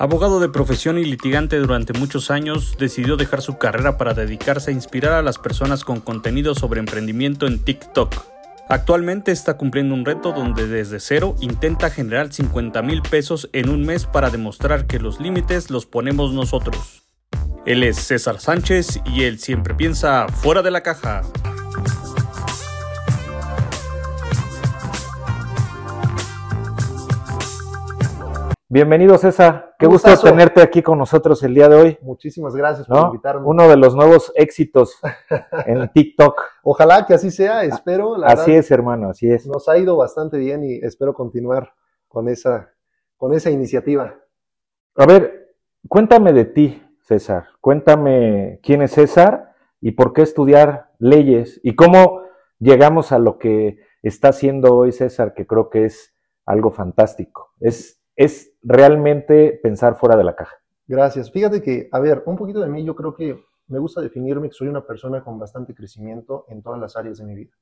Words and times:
Abogado 0.00 0.40
de 0.40 0.48
profesión 0.48 0.96
y 0.96 1.04
litigante 1.04 1.58
durante 1.58 1.92
muchos 1.92 2.30
años, 2.30 2.76
decidió 2.78 3.18
dejar 3.18 3.42
su 3.42 3.58
carrera 3.58 3.98
para 3.98 4.14
dedicarse 4.14 4.70
a 4.70 4.72
inspirar 4.72 5.12
a 5.12 5.20
las 5.20 5.36
personas 5.36 5.84
con 5.84 6.00
contenido 6.00 6.54
sobre 6.54 6.80
emprendimiento 6.80 7.46
en 7.46 7.62
TikTok. 7.62 8.14
Actualmente 8.70 9.30
está 9.30 9.58
cumpliendo 9.58 9.94
un 9.94 10.06
reto 10.06 10.32
donde 10.32 10.66
desde 10.66 11.00
cero 11.00 11.34
intenta 11.40 11.90
generar 11.90 12.32
50 12.32 12.80
mil 12.80 13.02
pesos 13.02 13.50
en 13.52 13.68
un 13.68 13.84
mes 13.84 14.06
para 14.06 14.30
demostrar 14.30 14.86
que 14.86 14.98
los 14.98 15.20
límites 15.20 15.70
los 15.70 15.84
ponemos 15.84 16.32
nosotros. 16.32 17.02
Él 17.66 17.82
es 17.82 17.98
César 17.98 18.40
Sánchez 18.40 19.02
y 19.04 19.24
él 19.24 19.38
siempre 19.38 19.74
piensa 19.74 20.28
fuera 20.28 20.62
de 20.62 20.70
la 20.70 20.82
caja. 20.82 21.20
Bienvenido 28.70 29.18
César, 29.18 29.69
qué 29.80 29.86
gusto 29.86 30.14
tenerte 30.18 30.60
aquí 30.60 30.82
con 30.82 30.98
nosotros 30.98 31.42
el 31.42 31.54
día 31.54 31.68
de 31.68 31.74
hoy. 31.74 31.98
Muchísimas 32.02 32.54
gracias 32.54 32.86
por 32.86 33.06
invitarme. 33.06 33.46
Uno 33.46 33.66
de 33.66 33.76
los 33.78 33.96
nuevos 33.96 34.30
éxitos 34.36 35.00
en 35.66 35.90
TikTok. 35.90 36.38
Ojalá 36.62 37.06
que 37.06 37.14
así 37.14 37.30
sea, 37.30 37.64
espero. 37.64 38.22
así 38.24 38.52
es, 38.52 38.70
hermano, 38.70 39.08
así 39.08 39.28
es. 39.30 39.46
Nos 39.46 39.68
ha 39.68 39.78
ido 39.78 39.96
bastante 39.96 40.36
bien 40.36 40.62
y 40.62 40.74
espero 40.82 41.14
continuar 41.14 41.72
con 42.08 42.28
esa, 42.28 42.70
con 43.16 43.32
esa 43.32 43.50
iniciativa. 43.50 44.14
A 44.96 45.06
ver, 45.06 45.54
cuéntame 45.88 46.34
de 46.34 46.44
ti, 46.44 46.82
César. 47.00 47.46
Cuéntame 47.60 48.60
quién 48.62 48.82
es 48.82 48.92
César 48.92 49.54
y 49.80 49.92
por 49.92 50.12
qué 50.12 50.22
estudiar 50.22 50.90
leyes 50.98 51.58
y 51.62 51.74
cómo 51.74 52.22
llegamos 52.58 53.12
a 53.12 53.18
lo 53.18 53.38
que 53.38 53.78
está 54.02 54.28
haciendo 54.28 54.76
hoy 54.76 54.92
César, 54.92 55.32
que 55.32 55.46
creo 55.46 55.70
que 55.70 55.86
es 55.86 56.14
algo 56.44 56.70
fantástico. 56.70 57.54
Es 57.60 57.99
es 58.20 58.52
realmente 58.62 59.58
pensar 59.62 59.96
fuera 59.96 60.14
de 60.14 60.24
la 60.24 60.36
caja. 60.36 60.54
Gracias. 60.86 61.32
Fíjate 61.32 61.62
que, 61.62 61.88
a 61.90 61.98
ver, 62.00 62.22
un 62.26 62.36
poquito 62.36 62.60
de 62.60 62.68
mí, 62.68 62.84
yo 62.84 62.94
creo 62.94 63.14
que 63.14 63.42
me 63.68 63.78
gusta 63.78 64.02
definirme 64.02 64.48
que 64.48 64.54
soy 64.54 64.68
una 64.68 64.86
persona 64.86 65.24
con 65.24 65.38
bastante 65.38 65.74
crecimiento 65.74 66.44
en 66.48 66.60
todas 66.60 66.78
las 66.78 66.98
áreas 66.98 67.16
de 67.16 67.24
mi 67.24 67.34
vida. 67.34 67.52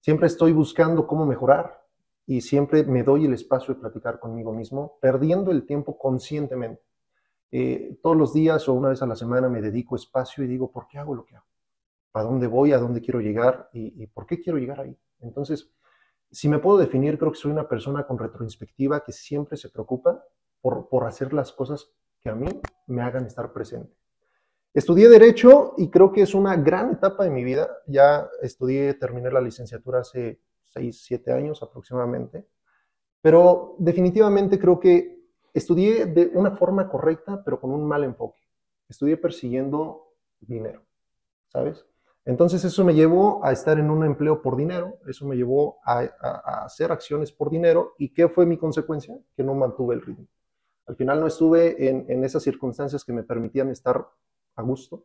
Siempre 0.00 0.28
estoy 0.28 0.52
buscando 0.54 1.06
cómo 1.06 1.26
mejorar 1.26 1.84
y 2.24 2.40
siempre 2.40 2.84
me 2.84 3.02
doy 3.02 3.26
el 3.26 3.34
espacio 3.34 3.74
de 3.74 3.80
platicar 3.80 4.18
conmigo 4.18 4.54
mismo, 4.54 4.96
perdiendo 4.98 5.50
el 5.50 5.66
tiempo 5.66 5.98
conscientemente. 5.98 6.80
Eh, 7.50 7.98
todos 8.02 8.16
los 8.16 8.32
días 8.32 8.66
o 8.70 8.72
una 8.72 8.88
vez 8.88 9.02
a 9.02 9.06
la 9.06 9.14
semana 9.14 9.50
me 9.50 9.60
dedico 9.60 9.94
espacio 9.94 10.42
y 10.42 10.46
digo, 10.46 10.72
¿por 10.72 10.88
qué 10.88 10.96
hago 10.96 11.14
lo 11.14 11.26
que 11.26 11.36
hago? 11.36 11.44
¿Para 12.12 12.24
dónde 12.24 12.46
voy? 12.46 12.72
¿A 12.72 12.78
dónde 12.78 13.02
quiero 13.02 13.20
llegar? 13.20 13.68
¿Y, 13.74 14.02
y 14.02 14.06
por 14.06 14.24
qué 14.24 14.40
quiero 14.40 14.58
llegar 14.58 14.80
ahí? 14.80 14.96
Entonces, 15.20 15.70
si 16.32 16.48
me 16.48 16.58
puedo 16.58 16.78
definir, 16.78 17.18
creo 17.18 17.30
que 17.30 17.38
soy 17.38 17.52
una 17.52 17.68
persona 17.68 18.06
con 18.06 18.18
retroinspectiva 18.18 19.04
que 19.04 19.12
siempre 19.12 19.58
se 19.58 19.68
preocupa 19.68 20.24
por, 20.62 21.04
hacer 21.04 21.32
las 21.34 21.52
cosas 21.52 21.90
que 22.20 22.30
a 22.30 22.34
mí 22.34 22.48
me 22.86 23.02
hagan 23.02 23.26
estar 23.26 23.52
presente. 23.52 23.94
Estudié 24.72 25.10
Derecho 25.10 25.74
y 25.76 25.90
creo 25.90 26.10
que 26.10 26.22
es 26.22 26.34
una 26.34 26.56
gran 26.56 26.92
etapa 26.92 27.24
de 27.24 27.30
mi 27.30 27.44
vida. 27.44 27.68
Ya 27.86 28.30
estudié, 28.40 28.94
terminé 28.94 29.30
la 29.30 29.42
licenciatura 29.42 30.00
hace 30.00 30.40
6, 30.64 31.02
7 31.04 31.32
años 31.32 31.62
aproximadamente. 31.62 32.48
Pero 33.20 33.76
definitivamente 33.78 34.58
creo 34.58 34.80
que 34.80 35.20
estudié 35.52 36.06
de 36.06 36.30
una 36.32 36.56
forma 36.56 36.88
correcta, 36.88 37.42
pero 37.44 37.60
con 37.60 37.72
un 37.72 37.86
mal 37.86 38.04
enfoque. 38.04 38.40
Estudié 38.88 39.18
persiguiendo 39.18 40.14
dinero, 40.40 40.82
¿sabes? 41.48 41.84
Entonces 42.24 42.64
eso 42.64 42.84
me 42.84 42.94
llevó 42.94 43.44
a 43.44 43.50
estar 43.50 43.78
en 43.78 43.90
un 43.90 44.04
empleo 44.04 44.42
por 44.42 44.56
dinero, 44.56 44.98
eso 45.08 45.26
me 45.26 45.36
llevó 45.36 45.78
a, 45.84 46.00
hacer 46.64 46.92
acciones 46.92 47.32
por 47.32 47.50
dinero 47.50 47.94
y 47.98 48.10
¿qué 48.10 48.28
fue 48.28 48.46
mi 48.46 48.56
consecuencia? 48.56 49.18
Que 49.36 49.42
no 49.42 49.54
mantuve 49.54 49.96
el 49.96 50.02
ritmo. 50.02 50.28
Al 50.86 50.96
final 50.96 51.20
no 51.20 51.26
estuve 51.26 51.88
en, 51.88 52.24
esas 52.24 52.42
circunstancias 52.42 53.04
que 53.04 53.12
me 53.12 53.22
permitían 53.24 53.70
estar 53.70 54.06
a 54.56 54.62
gusto 54.62 55.04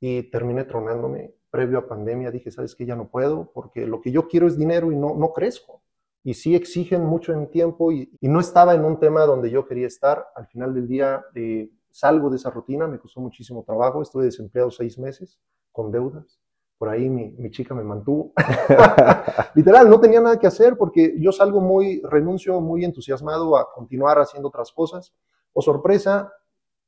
y 0.00 0.24
terminé 0.30 0.64
tronándome. 0.64 1.34
Previo 1.50 1.78
a 1.78 1.88
pandemia 1.88 2.30
dije, 2.30 2.50
¿sabes 2.50 2.74
qué? 2.74 2.86
Ya 2.86 2.96
no 2.96 3.08
puedo 3.08 3.50
porque 3.52 3.86
lo 3.86 4.00
que 4.00 4.12
yo 4.12 4.28
quiero 4.28 4.46
es 4.46 4.56
dinero 4.56 4.90
y 4.92 4.96
no, 4.96 5.14
no 5.14 5.32
crezco. 5.32 5.82
Y 6.22 6.34
sí 6.34 6.54
exigen 6.54 7.04
mucho 7.04 7.32
de 7.32 7.38
mi 7.38 7.46
tiempo 7.46 7.92
y, 7.92 8.10
no 8.20 8.40
estaba 8.40 8.74
en 8.74 8.84
un 8.84 8.98
tema 8.98 9.22
donde 9.22 9.50
yo 9.50 9.66
quería 9.66 9.86
estar. 9.86 10.26
Al 10.34 10.46
final 10.48 10.74
del 10.74 10.88
día 10.88 11.24
eh, 11.34 11.70
salgo 11.90 12.30
de 12.30 12.36
esa 12.36 12.50
rutina, 12.50 12.86
me 12.86 12.98
costó 12.98 13.20
muchísimo 13.20 13.64
trabajo, 13.64 14.02
estuve 14.02 14.24
desempleado 14.24 14.70
seis 14.70 14.98
meses 14.98 15.38
con 15.72 15.90
deudas 15.90 16.40
por 16.80 16.88
ahí 16.88 17.10
mi, 17.10 17.50
chica 17.50 17.74
me 17.74 17.84
mantuvo. 17.84 18.32
Literal, 19.54 19.86
no 19.90 20.00
tenía 20.00 20.18
nada 20.18 20.38
que 20.38 20.46
hacer 20.46 20.78
porque 20.78 21.14
yo 21.18 21.30
salgo 21.30 21.60
muy, 21.60 22.00
renuncio 22.04 22.58
muy 22.62 22.86
entusiasmado 22.86 23.58
a 23.58 23.70
continuar 23.70 24.18
haciendo 24.18 24.48
otras 24.48 24.72
cosas. 24.72 25.14
O 25.52 25.60
sorpresa, 25.60 26.32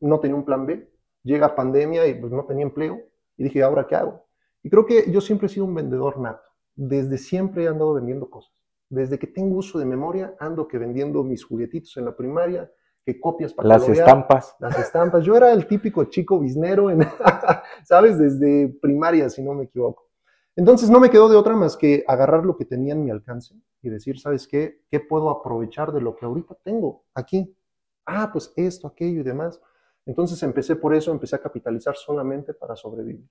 no 0.00 0.18
tenía 0.18 0.34
un 0.34 0.46
plan 0.46 0.64
B. 0.64 0.90
Llega 1.24 1.54
pandemia 1.54 2.06
y 2.06 2.14
pues 2.14 2.32
no 2.32 2.46
tenía 2.46 2.64
empleo. 2.64 3.02
Y 3.36 3.44
dije, 3.44 3.62
¿ahora 3.62 3.86
qué 3.86 3.94
hago? 3.94 4.24
Y 4.62 4.70
creo 4.70 4.86
que 4.86 5.12
yo 5.12 5.20
siempre 5.20 5.48
he 5.48 5.50
sido 5.50 5.66
un 5.66 5.74
vendedor 5.74 6.18
nato. 6.18 6.48
Desde 6.74 7.18
siempre 7.18 7.64
he 7.64 7.68
andado 7.68 7.92
vendiendo 7.92 8.30
cosas. 8.30 8.54
Desde 8.88 9.18
que 9.18 9.26
tengo 9.26 9.58
uso 9.58 9.78
de 9.78 9.84
memoria, 9.84 10.34
ando 10.40 10.68
que 10.68 10.78
vendiendo 10.78 11.22
mis 11.22 11.44
juguetitos 11.44 11.98
en 11.98 12.06
la 12.06 12.16
primaria, 12.16 12.72
que 13.04 13.20
copias 13.20 13.52
para 13.52 13.68
Las 13.68 13.88
estampas. 13.88 14.54
Las 14.58 14.78
estampas. 14.78 15.24
Yo 15.24 15.36
era 15.36 15.52
el 15.52 15.66
típico 15.66 16.04
chico 16.04 16.38
biznero, 16.38 16.90
en, 16.90 17.00
¿sabes? 17.84 18.18
Desde 18.18 18.68
primaria, 18.80 19.28
si 19.28 19.42
no 19.42 19.54
me 19.54 19.64
equivoco. 19.64 20.08
Entonces 20.54 20.90
no 20.90 21.00
me 21.00 21.10
quedó 21.10 21.28
de 21.28 21.36
otra 21.36 21.56
más 21.56 21.76
que 21.76 22.04
agarrar 22.06 22.44
lo 22.44 22.56
que 22.56 22.64
tenía 22.64 22.92
en 22.92 23.04
mi 23.04 23.10
alcance 23.10 23.54
y 23.80 23.88
decir, 23.88 24.20
¿sabes 24.20 24.46
qué? 24.46 24.82
¿Qué 24.90 25.00
puedo 25.00 25.30
aprovechar 25.30 25.92
de 25.92 26.00
lo 26.00 26.14
que 26.14 26.26
ahorita 26.26 26.56
tengo 26.62 27.04
aquí? 27.14 27.56
Ah, 28.04 28.30
pues 28.32 28.52
esto, 28.56 28.86
aquello 28.86 29.20
y 29.20 29.24
demás. 29.24 29.60
Entonces 30.04 30.42
empecé 30.42 30.76
por 30.76 30.94
eso, 30.94 31.10
empecé 31.10 31.36
a 31.36 31.42
capitalizar 31.42 31.96
solamente 31.96 32.52
para 32.52 32.76
sobrevivir. 32.76 33.28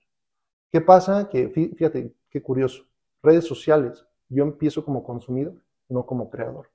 ¿Qué 0.70 0.80
pasa? 0.80 1.28
Que 1.28 1.48
fíjate, 1.48 2.14
qué 2.28 2.42
curioso. 2.42 2.84
Redes 3.22 3.44
sociales, 3.44 4.04
yo 4.28 4.42
empiezo 4.42 4.84
como 4.84 5.04
consumidor, 5.04 5.54
no 5.88 6.04
como 6.06 6.28
creador. 6.28 6.71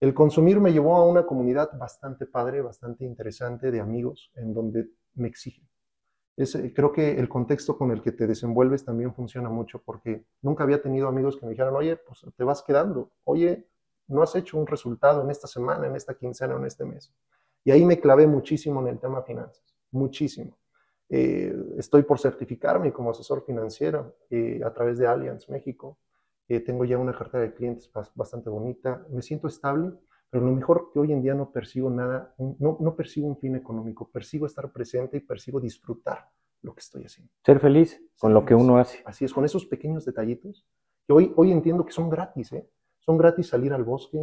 El 0.00 0.14
consumir 0.14 0.60
me 0.60 0.72
llevó 0.72 0.96
a 0.96 1.04
una 1.04 1.26
comunidad 1.26 1.76
bastante 1.76 2.26
padre, 2.26 2.62
bastante 2.62 3.04
interesante 3.04 3.70
de 3.72 3.80
amigos 3.80 4.30
en 4.36 4.54
donde 4.54 4.90
me 5.14 5.26
exigen. 5.26 5.68
Eh, 6.36 6.72
creo 6.72 6.92
que 6.92 7.18
el 7.18 7.28
contexto 7.28 7.76
con 7.76 7.90
el 7.90 8.00
que 8.00 8.12
te 8.12 8.28
desenvuelves 8.28 8.84
también 8.84 9.12
funciona 9.12 9.48
mucho 9.48 9.82
porque 9.84 10.24
nunca 10.40 10.62
había 10.62 10.80
tenido 10.80 11.08
amigos 11.08 11.36
que 11.36 11.46
me 11.46 11.50
dijeran, 11.50 11.74
oye, 11.74 11.96
pues 11.96 12.24
te 12.36 12.44
vas 12.44 12.62
quedando, 12.62 13.10
oye, 13.24 13.66
no 14.06 14.22
has 14.22 14.36
hecho 14.36 14.56
un 14.56 14.68
resultado 14.68 15.22
en 15.24 15.30
esta 15.30 15.48
semana, 15.48 15.88
en 15.88 15.96
esta 15.96 16.14
quincena 16.14 16.54
en 16.54 16.64
este 16.64 16.84
mes. 16.84 17.12
Y 17.64 17.72
ahí 17.72 17.84
me 17.84 17.98
clavé 17.98 18.28
muchísimo 18.28 18.80
en 18.80 18.86
el 18.86 19.00
tema 19.00 19.22
finanzas, 19.22 19.64
muchísimo. 19.90 20.56
Eh, 21.08 21.52
estoy 21.76 22.04
por 22.04 22.20
certificarme 22.20 22.92
como 22.92 23.10
asesor 23.10 23.44
financiero 23.44 24.14
eh, 24.30 24.60
a 24.64 24.72
través 24.72 24.98
de 24.98 25.08
Allianz 25.08 25.48
México 25.48 25.98
tengo 26.64 26.84
ya 26.84 26.98
una 26.98 27.16
cartera 27.16 27.44
de 27.44 27.54
clientes 27.54 27.90
bastante 28.14 28.48
bonita, 28.48 29.06
me 29.10 29.22
siento 29.22 29.48
estable, 29.48 29.92
pero 30.30 30.44
lo 30.44 30.52
mejor 30.52 30.90
que 30.92 30.98
hoy 30.98 31.12
en 31.12 31.22
día 31.22 31.34
no 31.34 31.50
percibo 31.50 31.90
nada, 31.90 32.34
no, 32.38 32.78
no 32.80 32.96
percibo 32.96 33.28
un 33.28 33.38
fin 33.38 33.54
económico, 33.56 34.10
percibo 34.10 34.46
estar 34.46 34.72
presente 34.72 35.18
y 35.18 35.20
percibo 35.20 35.60
disfrutar 35.60 36.30
lo 36.62 36.74
que 36.74 36.80
estoy 36.80 37.04
haciendo. 37.04 37.32
Ser 37.44 37.60
feliz 37.60 38.02
con 38.18 38.34
lo 38.34 38.44
que 38.44 38.54
uno 38.54 38.78
hace. 38.78 39.02
Así 39.04 39.24
es, 39.24 39.32
con 39.32 39.44
esos 39.44 39.66
pequeños 39.66 40.04
detallitos 40.04 40.66
que 41.06 41.12
hoy, 41.12 41.32
hoy 41.36 41.52
entiendo 41.52 41.84
que 41.84 41.92
son 41.92 42.10
gratis, 42.10 42.52
¿eh? 42.52 42.68
Son 42.98 43.16
gratis 43.16 43.48
salir 43.48 43.72
al 43.72 43.84
bosque, 43.84 44.18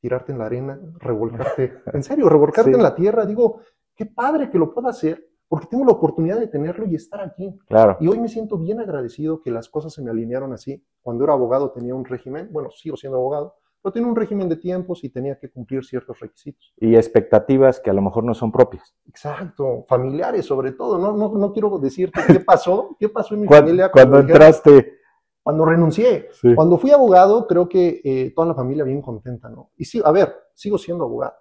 tirarte 0.00 0.32
en 0.32 0.38
la 0.38 0.46
arena, 0.46 0.80
revolcarte, 0.98 1.82
en 1.92 2.02
serio, 2.02 2.28
revolcarte 2.28 2.72
en 2.72 2.82
la 2.82 2.94
tierra. 2.94 3.24
Digo, 3.24 3.60
qué 3.94 4.06
padre 4.06 4.50
que 4.50 4.58
lo 4.58 4.72
pueda 4.74 4.90
hacer 4.90 5.27
porque 5.48 5.66
tengo 5.66 5.84
la 5.84 5.92
oportunidad 5.92 6.38
de 6.38 6.46
tenerlo 6.46 6.86
y 6.86 6.94
estar 6.94 7.20
aquí. 7.22 7.58
Claro. 7.66 7.96
Y 8.00 8.08
hoy 8.08 8.20
me 8.20 8.28
siento 8.28 8.58
bien 8.58 8.80
agradecido 8.80 9.40
que 9.40 9.50
las 9.50 9.68
cosas 9.68 9.94
se 9.94 10.02
me 10.02 10.10
alinearon 10.10 10.52
así. 10.52 10.84
Cuando 11.02 11.24
era 11.24 11.32
abogado 11.32 11.70
tenía 11.72 11.94
un 11.94 12.04
régimen, 12.04 12.48
bueno, 12.52 12.70
sigo 12.70 12.96
siendo 12.96 13.16
abogado, 13.18 13.56
pero 13.82 13.92
tenía 13.92 14.08
un 14.08 14.16
régimen 14.16 14.48
de 14.48 14.56
tiempos 14.56 15.04
y 15.04 15.08
tenía 15.08 15.38
que 15.38 15.50
cumplir 15.50 15.84
ciertos 15.84 16.20
requisitos. 16.20 16.74
Y 16.76 16.96
expectativas 16.96 17.80
que 17.80 17.88
a 17.88 17.94
lo 17.94 18.02
mejor 18.02 18.24
no 18.24 18.34
son 18.34 18.52
propias. 18.52 18.94
Exacto, 19.06 19.86
familiares 19.88 20.44
sobre 20.44 20.72
todo. 20.72 20.98
No, 20.98 21.16
no, 21.16 21.32
no 21.32 21.52
quiero 21.52 21.78
decirte 21.78 22.20
qué 22.26 22.40
pasó, 22.40 22.96
qué 23.00 23.08
pasó 23.08 23.34
en 23.34 23.42
mi 23.42 23.48
familia. 23.48 23.90
Cuando, 23.90 24.18
entraste. 24.18 24.98
Cuando 25.42 25.64
renuncié. 25.64 26.28
Cuando 26.54 26.76
fui 26.76 26.90
abogado, 26.90 27.46
creo 27.46 27.68
que 27.70 28.02
eh, 28.04 28.32
toda 28.34 28.48
la 28.48 28.54
familia 28.54 28.84
bien 28.84 29.00
contenta, 29.00 29.48
¿no? 29.48 29.70
Y 29.78 29.86
sí, 29.86 30.02
a 30.04 30.12
ver, 30.12 30.34
sigo 30.52 30.76
siendo 30.76 31.04
abogado. 31.04 31.36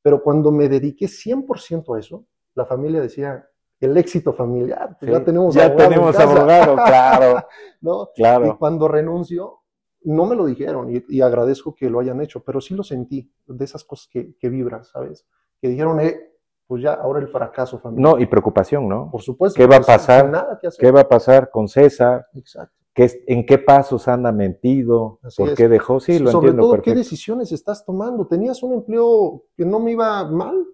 Pero 0.00 0.22
cuando 0.22 0.52
me 0.52 0.68
dediqué 0.68 1.06
100% 1.06 1.96
a 1.96 1.98
eso, 1.98 2.24
la 2.58 2.66
familia 2.66 3.00
decía, 3.00 3.48
el 3.80 3.96
éxito 3.96 4.32
familiar, 4.32 4.96
pues 4.98 5.12
ya 5.12 5.24
tenemos 5.24 5.54
ya 5.54 5.66
abogado. 5.66 5.88
tenemos 5.88 6.18
abogado, 6.18 6.74
claro. 6.74 7.46
¿no? 7.80 8.08
claro. 8.14 8.46
Y 8.46 8.56
cuando 8.56 8.88
renuncio, 8.88 9.60
no 10.02 10.26
me 10.26 10.34
lo 10.34 10.46
dijeron 10.46 10.88
y, 10.90 11.20
agradezco 11.20 11.74
que 11.74 11.88
lo 11.88 12.00
hayan 12.00 12.20
hecho, 12.20 12.42
pero 12.42 12.60
sí 12.60 12.74
lo 12.74 12.82
sentí, 12.82 13.32
de 13.46 13.64
esas 13.64 13.84
cosas 13.84 14.08
que, 14.12 14.36
que 14.36 14.48
vibran, 14.48 14.84
¿sabes? 14.84 15.26
Que 15.60 15.68
dijeron, 15.68 16.00
eh, 16.00 16.18
pues 16.66 16.82
ya 16.82 16.94
ahora 16.94 17.20
el 17.20 17.28
fracaso 17.28 17.78
familiar. 17.78 18.14
No, 18.14 18.20
y 18.20 18.26
preocupación, 18.26 18.88
¿no? 18.88 19.08
Por 19.10 19.22
supuesto. 19.22 19.56
¿Qué 19.56 19.66
va 19.66 19.76
a 19.76 19.80
pasar? 19.80 20.58
¿Qué 20.78 20.90
va 20.90 21.00
a 21.02 21.08
pasar 21.08 21.50
con 21.50 21.68
César? 21.68 22.26
Exacto. 22.34 22.74
¿Qué, 22.92 23.08
¿En 23.28 23.46
qué 23.46 23.58
pasos 23.58 24.08
anda 24.08 24.32
mentido? 24.32 25.20
¿Por 25.36 25.54
qué 25.54 25.68
dejó? 25.68 26.00
Sí, 26.00 26.18
lo 26.18 26.32
Sobre 26.32 26.48
entiendo 26.48 26.70
todo, 26.70 26.82
¿qué 26.82 26.94
decisiones 26.94 27.52
estás 27.52 27.84
tomando? 27.84 28.26
¿Tenías 28.26 28.60
un 28.64 28.72
empleo 28.74 29.44
que 29.56 29.64
no 29.64 29.78
me 29.78 29.92
iba 29.92 30.28
mal? 30.28 30.66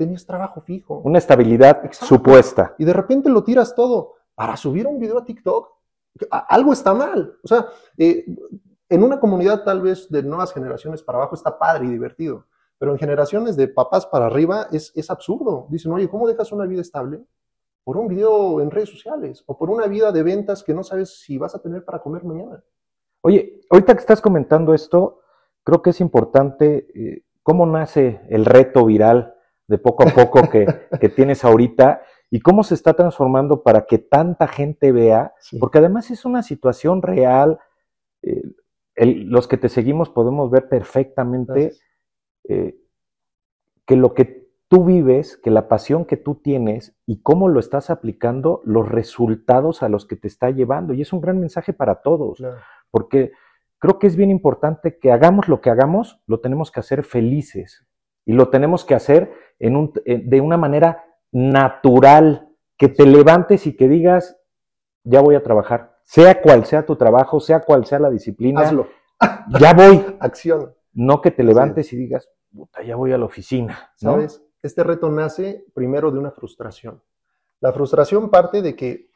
Tenías 0.00 0.24
trabajo 0.24 0.62
fijo. 0.62 1.02
Una 1.04 1.18
estabilidad 1.18 1.84
Exacto. 1.84 2.06
supuesta. 2.06 2.74
Y 2.78 2.86
de 2.86 2.94
repente 2.94 3.28
lo 3.28 3.44
tiras 3.44 3.74
todo 3.74 4.14
para 4.34 4.56
subir 4.56 4.86
un 4.86 4.98
video 4.98 5.18
a 5.18 5.24
TikTok. 5.26 5.68
Algo 6.30 6.72
está 6.72 6.94
mal. 6.94 7.36
O 7.44 7.46
sea, 7.46 7.66
eh, 7.98 8.24
en 8.88 9.02
una 9.02 9.20
comunidad 9.20 9.62
tal 9.62 9.82
vez 9.82 10.08
de 10.08 10.22
nuevas 10.22 10.54
generaciones 10.54 11.02
para 11.02 11.18
abajo 11.18 11.34
está 11.34 11.58
padre 11.58 11.84
y 11.84 11.90
divertido, 11.90 12.46
pero 12.78 12.92
en 12.92 12.98
generaciones 12.98 13.56
de 13.56 13.68
papás 13.68 14.06
para 14.06 14.24
arriba 14.24 14.68
es, 14.72 14.90
es 14.96 15.10
absurdo. 15.10 15.66
Dicen, 15.68 15.92
oye, 15.92 16.08
¿cómo 16.08 16.26
dejas 16.26 16.50
una 16.50 16.64
vida 16.64 16.80
estable? 16.80 17.22
Por 17.84 17.98
un 17.98 18.08
video 18.08 18.62
en 18.62 18.70
redes 18.70 18.88
sociales 18.88 19.44
o 19.44 19.58
por 19.58 19.68
una 19.68 19.86
vida 19.86 20.12
de 20.12 20.22
ventas 20.22 20.64
que 20.64 20.72
no 20.72 20.82
sabes 20.82 21.20
si 21.20 21.36
vas 21.36 21.54
a 21.54 21.58
tener 21.60 21.84
para 21.84 21.98
comer 21.98 22.24
mañana. 22.24 22.64
Oye, 23.20 23.60
ahorita 23.68 23.92
que 23.92 24.00
estás 24.00 24.22
comentando 24.22 24.72
esto, 24.72 25.20
creo 25.62 25.82
que 25.82 25.90
es 25.90 26.00
importante 26.00 26.88
eh, 26.94 27.24
cómo 27.42 27.66
nace 27.66 28.22
el 28.30 28.46
reto 28.46 28.86
viral 28.86 29.34
de 29.70 29.78
poco 29.78 30.02
a 30.02 30.10
poco 30.12 30.50
que, 30.50 30.66
que 31.00 31.08
tienes 31.08 31.44
ahorita 31.44 32.02
y 32.30 32.40
cómo 32.40 32.62
se 32.64 32.74
está 32.74 32.94
transformando 32.94 33.62
para 33.62 33.86
que 33.86 33.98
tanta 33.98 34.46
gente 34.48 34.92
vea, 34.92 35.32
porque 35.60 35.78
además 35.78 36.10
es 36.10 36.24
una 36.24 36.42
situación 36.42 37.02
real. 37.02 37.58
eh, 38.22 38.42
el- 38.96 39.28
los 39.30 39.48
que 39.48 39.56
te 39.56 39.68
seguimos 39.70 40.10
podemos 40.10 40.50
ver 40.50 40.68
perfectamente 40.68 41.72
eh, 42.48 42.74
que 43.86 43.96
lo 43.96 44.12
que 44.12 44.48
tú 44.68 44.84
vives, 44.84 45.36
que 45.36 45.50
la 45.50 45.68
pasión 45.68 46.04
que 46.04 46.16
tú 46.16 46.34
tienes 46.34 46.94
y 47.06 47.22
cómo 47.22 47.48
lo 47.48 47.60
estás 47.60 47.90
aplicando, 47.90 48.60
los 48.64 48.88
resultados 48.88 49.82
a 49.82 49.88
los 49.88 50.04
que 50.06 50.16
te 50.16 50.28
está 50.28 50.50
llevando. 50.50 50.92
Y 50.94 51.00
es 51.02 51.12
un 51.12 51.20
gran 51.20 51.38
mensaje 51.40 51.72
para 51.72 52.02
todos 52.02 52.38
Claro. 52.38 52.58
porque 52.90 53.32
creo 53.78 53.98
que 53.98 54.06
es 54.08 54.16
bien 54.16 54.30
importante 54.30 54.98
que 54.98 55.10
hagamos 55.12 55.48
lo 55.48 55.60
que 55.60 55.70
hagamos, 55.70 56.20
lo 56.26 56.40
tenemos 56.40 56.70
que 56.70 56.80
hacer 56.80 57.02
felices 57.04 57.86
y 58.30 58.32
lo 58.32 58.48
tenemos 58.48 58.84
que 58.84 58.94
hacer 58.94 59.32
en 59.58 59.74
un- 59.74 59.92
eh, 60.04 60.22
de 60.24 60.40
una 60.40 60.56
manera 60.56 61.04
natural, 61.32 62.48
que 62.78 62.88
te 62.88 63.04
levantes 63.04 63.66
y 63.66 63.76
que 63.76 63.88
digas, 63.88 64.38
ya 65.04 65.20
voy 65.20 65.34
a 65.34 65.42
trabajar, 65.42 65.96
sea 66.04 66.40
cual 66.40 66.64
sea 66.64 66.86
tu 66.86 66.94
trabajo, 66.94 67.40
sea 67.40 67.60
cual 67.60 67.84
sea 67.86 67.98
la 67.98 68.08
disciplina, 68.08 68.60
Hazlo. 68.60 68.86
ya 69.58 69.74
voy, 69.74 70.00
Acción. 70.20 70.72
no 70.92 71.20
que 71.20 71.32
te 71.32 71.42
levantes 71.42 71.92
y 71.92 71.96
digas, 71.96 72.30
puta, 72.52 72.82
ya 72.82 72.94
voy 72.96 73.12
a 73.12 73.18
la 73.18 73.24
oficina, 73.24 73.90
¿no? 74.00 74.12
¿Sabes? 74.12 74.42
Este 74.62 74.84
reto 74.84 75.10
nace 75.10 75.64
primero 75.74 76.10
de 76.12 76.18
una 76.20 76.30
frustración. 76.30 77.02
La 77.60 77.72
frustración 77.72 78.30
parte 78.30 78.62
de 78.62 78.76
que 78.76 79.10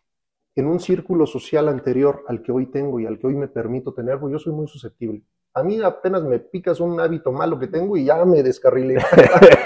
en 0.57 0.67
un 0.67 0.81
círculo 0.81 1.27
social 1.27 1.69
anterior 1.69 2.25
al 2.29 2.43
que 2.43 2.51
hoy 2.53 2.67
tengo 2.67 2.99
y 3.01 3.07
al 3.07 3.19
que 3.19 3.27
hoy 3.29 3.35
me 3.37 3.49
permito 3.49 3.95
tener, 3.95 4.19
pues 4.19 4.33
yo 4.33 4.39
soy 4.39 4.53
muy 4.53 4.67
susceptible. 4.67 5.23
A 5.57 5.63
mí 5.63 5.81
apenas 5.81 6.25
me 6.25 6.41
picas 6.41 6.81
un 6.81 6.99
hábito 6.99 7.31
malo 7.31 7.59
que 7.59 7.69
tengo 7.69 7.97
y 7.97 8.05
ya 8.05 8.25
me 8.25 8.43
descarrilé. 8.43 8.99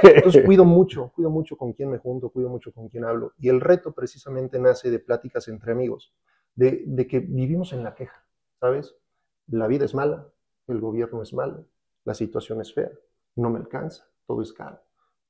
Entonces 0.03 0.45
cuido 0.47 0.67
mucho, 0.67 1.11
cuido 1.15 1.31
mucho 1.31 1.57
con 1.57 1.73
quién 1.73 1.91
me 1.91 1.97
junto, 1.97 2.29
cuido 2.29 2.51
mucho 2.51 2.73
con 2.73 2.89
quién 2.91 3.05
hablo. 3.05 3.33
Y 3.39 3.49
el 3.49 3.61
reto 3.61 3.93
precisamente 3.93 4.59
nace 4.59 4.91
de 4.91 4.99
pláticas 4.99 5.49
entre 5.49 5.73
amigos, 5.73 6.13
de, 6.55 6.85
de 6.87 7.07
que 7.07 7.21
vivimos 7.21 7.73
en 7.73 7.85
la 7.85 7.95
queja, 7.95 8.23
¿sabes? 8.61 8.95
La 9.47 9.67
vida 9.67 9.87
es 9.87 9.95
mala, 9.95 10.29
el 10.67 10.79
gobierno 10.79 11.23
es 11.23 11.33
malo, 11.33 11.65
la 12.05 12.13
situación 12.13 12.61
es 12.61 12.75
fea, 12.75 12.91
no 13.37 13.49
me 13.49 13.59
alcanza, 13.59 14.07
todo 14.27 14.43
es 14.43 14.53
caro. 14.53 14.79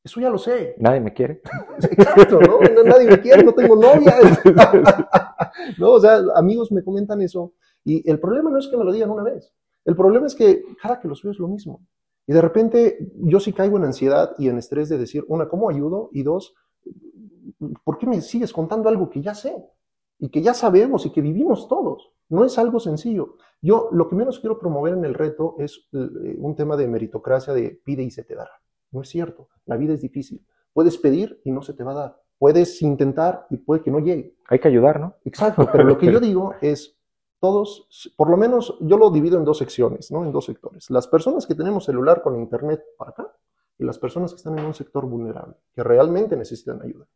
Eso 0.03 0.21
ya 0.21 0.31
lo 0.31 0.39
sé. 0.39 0.75
Nadie 0.79 1.01
me 1.01 1.13
quiere. 1.13 1.41
Exacto, 1.83 2.41
¿no? 2.41 2.59
No, 2.75 2.83
Nadie 2.83 3.09
me 3.09 3.21
quiere, 3.21 3.45
no 3.45 3.53
tengo 3.53 3.77
novia. 3.77 4.17
no, 5.79 5.93
o 5.93 6.01
sea, 6.01 6.21
amigos 6.35 6.73
me 6.73 6.83
comentan 6.83 7.21
eso. 7.23 7.53
Y 7.85 8.09
el 8.11 8.19
problema 8.19 8.51
no 8.51 8.59
es 8.59 8.69
que 8.69 8.77
me 8.77 8.85
lo 8.85 8.93
digan 8.93 9.11
una 9.11 9.23
vez. 9.23 9.53
El 9.89 9.97
problema 9.97 10.27
es 10.27 10.35
que 10.35 10.65
cada 10.83 11.01
que 11.01 11.09
los 11.09 11.23
veo 11.23 11.33
es 11.33 11.39
lo 11.39 11.49
mismo. 11.49 11.81
Y 12.27 12.35
de 12.35 12.43
repente 12.43 13.11
yo 13.23 13.41
sí 13.41 13.55
caigo 13.55 13.79
en 13.79 13.85
ansiedad 13.85 14.35
y 14.37 14.49
en 14.49 14.59
estrés 14.59 14.91
de 14.91 14.99
decir, 14.99 15.25
una, 15.29 15.49
¿cómo 15.49 15.71
ayudo? 15.71 16.11
Y 16.13 16.25
dos, 16.25 16.55
¿por 17.85 17.97
qué 17.97 18.07
me 18.07 18.21
sigues 18.21 18.53
contando 18.53 18.91
algo 18.91 19.09
que 19.09 19.23
ya 19.23 19.35
sé? 19.35 19.57
Y 20.19 20.29
que 20.29 20.43
ya 20.43 20.53
sabemos 20.53 21.07
y 21.07 21.11
que 21.11 21.23
vivimos 21.23 21.69
todos. 21.69 22.13
No 22.29 22.45
es 22.45 22.59
algo 22.59 22.81
sencillo. 22.81 23.37
Yo 23.63 23.89
lo 23.91 24.11
que 24.11 24.15
menos 24.15 24.41
quiero 24.41 24.59
promover 24.59 24.93
en 24.93 25.07
el 25.07 25.15
reto 25.15 25.55
es 25.59 25.89
eh, 25.95 26.37
un 26.37 26.55
tema 26.55 26.77
de 26.77 26.87
meritocracia 26.87 27.55
de 27.55 27.81
pide 27.83 28.03
y 28.03 28.11
se 28.11 28.25
te 28.25 28.35
dará. 28.35 28.61
No 28.91 29.01
es 29.01 29.09
cierto. 29.09 29.49
La 29.65 29.79
vida 29.79 29.95
es 29.95 30.03
difícil. 30.03 30.45
Puedes 30.75 30.99
pedir 30.99 31.41
y 31.45 31.51
no 31.51 31.63
se 31.63 31.73
te 31.73 31.83
va 31.83 31.93
a 31.93 31.95
dar. 31.95 32.23
Puedes 32.37 32.83
intentar 32.83 33.47
y 33.49 33.57
puede 33.57 33.83
que 33.83 33.91
no 33.91 34.01
llegue. 34.01 34.37
Hay 34.49 34.59
que 34.59 34.69
ayudar, 34.69 35.01
¿no? 35.01 35.15
Exacto, 35.25 35.67
pero 35.73 35.85
lo 35.85 35.97
que 35.97 36.13
yo 36.13 36.21
digo 36.21 36.57
es, 36.61 36.98
todos, 37.41 38.13
por 38.17 38.31
lo 38.31 38.37
menos 38.37 38.77
yo 38.81 38.97
lo 38.99 39.11
divido 39.11 39.39
en 39.39 39.45
dos 39.45 39.59
secciones, 39.59 40.11
¿no? 40.11 40.25
En 40.25 40.33
dos 40.33 40.47
sectores. 40.47 40.91
Las 40.91 41.07
personas 41.07 41.47
que 41.47 41.55
tenemos 41.55 41.85
celular 41.85 42.23
con 42.23 42.37
internet 42.37 42.83
para 42.97 43.11
acá 43.13 43.33
y 43.79 43.85
las 43.85 43.99
personas 43.99 44.33
que 44.33 44.37
están 44.37 44.59
en 44.59 44.65
un 44.65 44.75
sector 44.75 45.07
vulnerable, 45.07 45.55
que 45.73 45.83
realmente 45.83 46.37
necesitan 46.37 46.83
ayuda. 46.83 47.07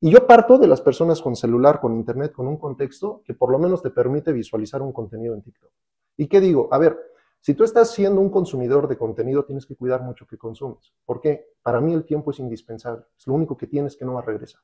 Y 0.00 0.10
yo 0.10 0.26
parto 0.26 0.58
de 0.58 0.68
las 0.68 0.80
personas 0.80 1.20
con 1.20 1.34
celular, 1.34 1.80
con 1.80 1.94
internet, 1.94 2.32
con 2.32 2.46
un 2.46 2.56
contexto 2.56 3.22
que 3.24 3.34
por 3.34 3.50
lo 3.50 3.58
menos 3.58 3.82
te 3.82 3.90
permite 3.90 4.32
visualizar 4.32 4.80
un 4.80 4.92
contenido 4.92 5.34
en 5.34 5.42
TikTok. 5.42 5.70
¿Y 6.16 6.28
qué 6.28 6.40
digo? 6.40 6.68
A 6.70 6.78
ver, 6.78 6.96
si 7.40 7.54
tú 7.54 7.64
estás 7.64 7.90
siendo 7.90 8.20
un 8.20 8.30
consumidor 8.30 8.88
de 8.88 8.96
contenido, 8.96 9.44
tienes 9.44 9.66
que 9.66 9.76
cuidar 9.76 10.02
mucho 10.02 10.26
que 10.26 10.38
consumes. 10.38 10.92
¿Por 11.04 11.20
qué? 11.20 11.52
Para 11.62 11.80
mí 11.80 11.92
el 11.94 12.04
tiempo 12.04 12.30
es 12.30 12.38
indispensable. 12.38 13.04
Es 13.16 13.26
lo 13.26 13.34
único 13.34 13.56
que 13.56 13.66
tienes 13.66 13.96
que 13.96 14.04
no 14.04 14.14
va 14.14 14.20
a 14.20 14.24
regresar. 14.24 14.60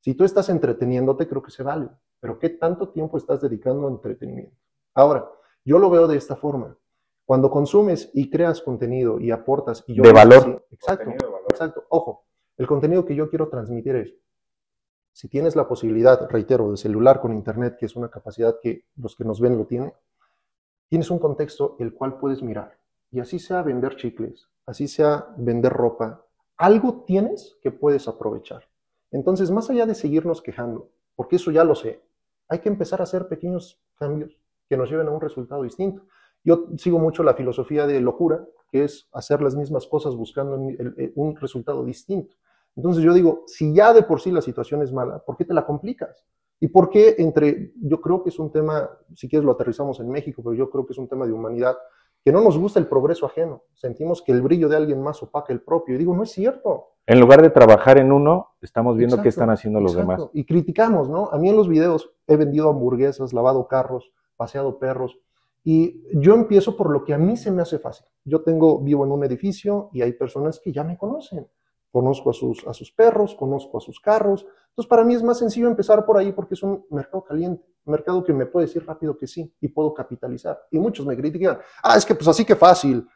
Si 0.00 0.14
tú 0.14 0.24
estás 0.24 0.48
entreteniéndote, 0.48 1.28
creo 1.28 1.42
que 1.42 1.50
se 1.50 1.62
vale. 1.62 1.88
Pero 2.22 2.38
¿qué 2.38 2.50
tanto 2.50 2.88
tiempo 2.90 3.18
estás 3.18 3.40
dedicando 3.40 3.88
a 3.88 3.90
entretenimiento? 3.90 4.56
Ahora, 4.94 5.28
yo 5.64 5.80
lo 5.80 5.90
veo 5.90 6.06
de 6.06 6.16
esta 6.16 6.36
forma. 6.36 6.78
Cuando 7.24 7.50
consumes 7.50 8.10
y 8.14 8.30
creas 8.30 8.62
contenido 8.62 9.18
y 9.18 9.32
aportas 9.32 9.82
y 9.88 9.94
yo 9.96 10.04
De 10.04 10.12
valor. 10.12 10.38
así, 10.38 10.50
exacto, 10.70 11.10
exacto. 11.48 11.84
Ojo, 11.88 12.24
el 12.56 12.68
contenido 12.68 13.04
que 13.04 13.16
yo 13.16 13.28
quiero 13.28 13.48
transmitir 13.48 13.96
es, 13.96 14.14
si 15.10 15.28
tienes 15.28 15.56
la 15.56 15.66
posibilidad, 15.66 16.28
reitero, 16.30 16.70
de 16.70 16.76
celular 16.76 17.20
con 17.20 17.32
internet, 17.32 17.76
que 17.76 17.86
es 17.86 17.96
una 17.96 18.08
capacidad 18.08 18.54
que 18.62 18.84
los 18.96 19.16
que 19.16 19.24
nos 19.24 19.40
ven 19.40 19.58
lo 19.58 19.66
tienen, 19.66 19.92
tienes 20.88 21.10
un 21.10 21.18
contexto 21.18 21.74
el 21.80 21.92
cual 21.92 22.20
puedes 22.20 22.40
mirar. 22.40 22.78
Y 23.10 23.18
así 23.18 23.40
sea 23.40 23.62
vender 23.62 23.96
chicles, 23.96 24.48
así 24.64 24.86
sea 24.86 25.26
vender 25.38 25.72
ropa, 25.72 26.24
algo 26.56 27.02
tienes 27.04 27.58
que 27.62 27.72
puedes 27.72 28.06
aprovechar. 28.06 28.68
Entonces, 29.10 29.50
más 29.50 29.68
allá 29.70 29.86
de 29.86 29.96
seguirnos 29.96 30.40
quejando, 30.40 30.88
porque 31.16 31.36
eso 31.36 31.50
ya 31.50 31.64
lo 31.64 31.74
sé, 31.74 32.00
hay 32.52 32.60
que 32.60 32.68
empezar 32.68 33.00
a 33.00 33.04
hacer 33.04 33.28
pequeños 33.28 33.80
cambios 33.96 34.38
que 34.68 34.76
nos 34.76 34.90
lleven 34.90 35.08
a 35.08 35.10
un 35.10 35.20
resultado 35.20 35.62
distinto. 35.62 36.02
Yo 36.44 36.66
sigo 36.76 36.98
mucho 36.98 37.22
la 37.22 37.34
filosofía 37.34 37.86
de 37.86 38.00
locura, 38.00 38.44
que 38.70 38.84
es 38.84 39.08
hacer 39.12 39.42
las 39.42 39.54
mismas 39.54 39.86
cosas 39.86 40.14
buscando 40.16 40.56
el- 40.56 41.12
un 41.14 41.36
resultado 41.36 41.84
distinto. 41.84 42.34
Entonces 42.74 43.02
yo 43.04 43.12
digo, 43.12 43.44
si 43.46 43.74
ya 43.74 43.92
de 43.92 44.02
por 44.02 44.20
sí 44.20 44.30
la 44.30 44.40
situación 44.40 44.82
es 44.82 44.92
mala, 44.92 45.18
¿por 45.20 45.36
qué 45.36 45.44
te 45.44 45.54
la 45.54 45.66
complicas? 45.66 46.24
¿Y 46.58 46.68
por 46.68 46.88
qué 46.90 47.16
entre, 47.18 47.72
yo 47.76 48.00
creo 48.00 48.22
que 48.22 48.30
es 48.30 48.38
un 48.38 48.50
tema, 48.50 48.88
si 49.14 49.28
quieres 49.28 49.44
lo 49.44 49.52
aterrizamos 49.52 50.00
en 50.00 50.08
México, 50.08 50.42
pero 50.42 50.54
yo 50.54 50.70
creo 50.70 50.86
que 50.86 50.92
es 50.92 50.98
un 50.98 51.08
tema 51.08 51.26
de 51.26 51.32
humanidad, 51.32 51.76
que 52.24 52.32
no 52.32 52.40
nos 52.40 52.56
gusta 52.56 52.78
el 52.78 52.86
progreso 52.86 53.26
ajeno, 53.26 53.64
sentimos 53.74 54.22
que 54.22 54.32
el 54.32 54.42
brillo 54.42 54.68
de 54.68 54.76
alguien 54.76 55.02
más 55.02 55.22
opaca 55.22 55.52
el 55.52 55.60
propio. 55.60 55.94
Y 55.94 55.98
digo, 55.98 56.14
no 56.14 56.22
es 56.22 56.30
cierto. 56.30 56.91
En 57.06 57.18
lugar 57.18 57.42
de 57.42 57.50
trabajar 57.50 57.98
en 57.98 58.12
uno, 58.12 58.52
estamos 58.60 58.96
viendo 58.96 59.16
qué 59.16 59.28
Exacto, 59.28 59.28
están 59.28 59.50
haciendo 59.50 59.80
los 59.80 59.92
exacto. 59.92 60.12
demás. 60.12 60.30
Y 60.34 60.44
criticamos, 60.44 61.08
¿no? 61.08 61.28
A 61.32 61.38
mí 61.38 61.48
en 61.48 61.56
los 61.56 61.68
videos 61.68 62.12
he 62.26 62.36
vendido 62.36 62.68
hamburguesas, 62.70 63.32
lavado 63.32 63.66
carros, 63.66 64.12
paseado 64.36 64.78
perros. 64.78 65.18
Y 65.64 66.04
yo 66.18 66.34
empiezo 66.34 66.76
por 66.76 66.90
lo 66.90 67.04
que 67.04 67.14
a 67.14 67.18
mí 67.18 67.36
se 67.36 67.50
me 67.50 67.62
hace 67.62 67.78
fácil. 67.78 68.06
Yo 68.24 68.42
tengo, 68.42 68.80
vivo 68.80 69.04
en 69.04 69.12
un 69.12 69.24
edificio 69.24 69.90
y 69.92 70.02
hay 70.02 70.12
personas 70.12 70.60
que 70.60 70.72
ya 70.72 70.84
me 70.84 70.96
conocen. 70.96 71.48
Conozco 71.90 72.30
a 72.30 72.32
sus, 72.32 72.66
a 72.66 72.72
sus 72.72 72.92
perros, 72.92 73.34
conozco 73.34 73.78
a 73.78 73.80
sus 73.80 74.00
carros. 74.00 74.46
Entonces, 74.70 74.88
para 74.88 75.04
mí 75.04 75.14
es 75.14 75.22
más 75.22 75.38
sencillo 75.38 75.66
empezar 75.66 76.04
por 76.04 76.16
ahí 76.16 76.32
porque 76.32 76.54
es 76.54 76.62
un 76.62 76.86
mercado 76.90 77.22
caliente, 77.24 77.64
un 77.84 77.92
mercado 77.92 78.24
que 78.24 78.32
me 78.32 78.46
puede 78.46 78.66
decir 78.66 78.86
rápido 78.86 79.16
que 79.16 79.26
sí 79.26 79.52
y 79.60 79.68
puedo 79.68 79.92
capitalizar. 79.92 80.58
Y 80.70 80.78
muchos 80.78 81.04
me 81.04 81.16
critican, 81.16 81.58
ah, 81.82 81.96
es 81.96 82.06
que 82.06 82.14
pues 82.14 82.28
así 82.28 82.44
que 82.44 82.56
fácil. 82.56 83.06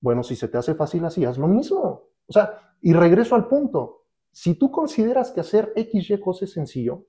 Bueno, 0.00 0.22
si 0.22 0.36
se 0.36 0.48
te 0.48 0.56
hace 0.56 0.74
fácil 0.74 1.04
así, 1.04 1.24
haz 1.24 1.38
lo 1.38 1.48
mismo. 1.48 2.15
O 2.28 2.32
sea, 2.32 2.74
y 2.82 2.92
regreso 2.92 3.34
al 3.34 3.48
punto. 3.48 4.04
Si 4.32 4.54
tú 4.54 4.70
consideras 4.70 5.30
que 5.30 5.40
hacer 5.40 5.72
X, 5.76 6.10
Y 6.10 6.20
cosa 6.20 6.44
es 6.44 6.52
sencillo 6.52 7.06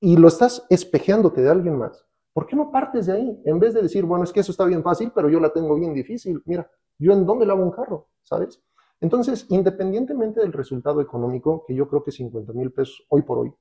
y 0.00 0.16
lo 0.16 0.28
estás 0.28 0.64
espejeándote 0.70 1.40
de 1.42 1.50
alguien 1.50 1.76
más, 1.76 2.06
¿por 2.32 2.46
qué 2.46 2.54
no 2.54 2.70
partes 2.70 3.06
de 3.06 3.12
ahí? 3.14 3.42
En 3.44 3.58
vez 3.58 3.74
de 3.74 3.82
decir, 3.82 4.04
bueno, 4.04 4.22
es 4.24 4.32
que 4.32 4.40
eso 4.40 4.52
está 4.52 4.64
bien 4.64 4.82
fácil, 4.82 5.10
pero 5.14 5.28
yo 5.28 5.40
la 5.40 5.52
tengo 5.52 5.74
bien 5.74 5.92
difícil. 5.94 6.40
Mira, 6.46 6.70
yo 6.98 7.12
en 7.12 7.26
dónde 7.26 7.46
lavo 7.46 7.64
un 7.64 7.72
carro, 7.72 8.08
¿sabes? 8.22 8.62
Entonces, 9.00 9.46
independientemente 9.48 10.40
del 10.40 10.52
resultado 10.52 11.00
económico, 11.00 11.64
que 11.66 11.74
yo 11.74 11.88
creo 11.88 12.02
que 12.04 12.12
50 12.12 12.52
mil 12.52 12.72
pesos 12.72 13.04
hoy 13.08 13.22
por 13.22 13.38
hoy 13.38 13.54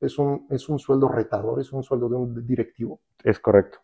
es 0.00 0.18
un, 0.18 0.46
es 0.50 0.68
un 0.68 0.78
sueldo 0.78 1.08
retador, 1.08 1.60
es 1.60 1.72
un 1.72 1.82
sueldo 1.82 2.08
de 2.08 2.16
un 2.16 2.46
directivo, 2.46 3.00
Es 3.22 3.38
correcto. 3.38 3.78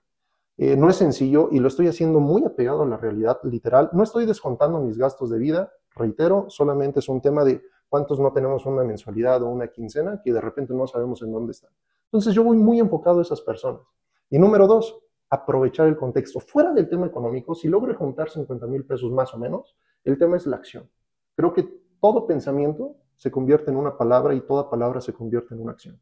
eh, 0.57 0.77
no 0.77 0.89
es 0.89 0.97
sencillo 0.97 1.49
y 1.53 1.59
lo 1.61 1.69
estoy 1.69 1.87
haciendo 1.89 2.19
muy 2.21 2.45
apegado 2.45 2.83
a 2.83 2.87
la 2.87 2.97
realidad 2.97 3.39
literal. 3.45 3.91
No 3.93 4.03
estoy 4.03 4.27
descontando 4.27 4.81
mis 4.81 4.99
gastos 4.99 5.31
de 5.31 5.39
vida, 5.39 5.73
reitero, 5.99 6.47
solamente 6.49 7.01
es 7.01 7.09
un 7.09 7.21
tema 7.21 7.45
de 7.45 7.63
cuántos 7.89 8.21
no 8.21 8.33
tenemos 8.33 8.65
una 8.67 8.85
mensualidad 8.85 9.43
o 9.43 9.49
una 9.49 9.69
quincena 9.69 10.21
que 10.23 10.33
de 10.33 10.41
repente 10.41 10.75
no 10.75 10.87
sabemos 10.87 11.23
en 11.23 11.33
dónde 11.33 11.53
están. 11.53 11.71
Entonces 12.05 12.35
yo 12.35 12.43
voy 12.45 12.57
muy 12.57 12.79
enfocado 12.79 13.19
a 13.19 13.23
esas 13.23 13.41
personas. 13.41 13.83
Y 14.31 14.39
número 14.39 14.67
dos, 14.67 14.99
aprovechar 15.31 15.87
el 15.89 15.97
contexto. 15.97 16.41
Fuera 16.41 16.73
del 16.73 16.89
tema 16.89 17.07
económico, 17.07 17.55
si 17.55 17.69
logro 17.69 17.95
juntar 17.97 18.31
50 18.31 18.67
mil 18.67 18.85
pesos 18.85 19.11
más 19.13 19.35
o 19.35 19.39
menos, 19.39 19.77
el 20.05 20.19
tema 20.19 20.37
es 20.37 20.47
la 20.47 20.57
acción. 20.57 20.91
Creo 21.35 21.53
que 21.53 21.65
todo 22.01 22.27
pensamiento 22.27 22.97
se 23.17 23.31
convierte 23.31 23.71
en 23.71 23.77
una 23.77 23.97
palabra 23.97 24.35
y 24.35 24.41
toda 24.41 24.71
palabra 24.71 25.01
se 25.01 25.13
convierte 25.13 25.55
en 25.55 25.61
una 25.61 25.73
acción. 25.73 26.01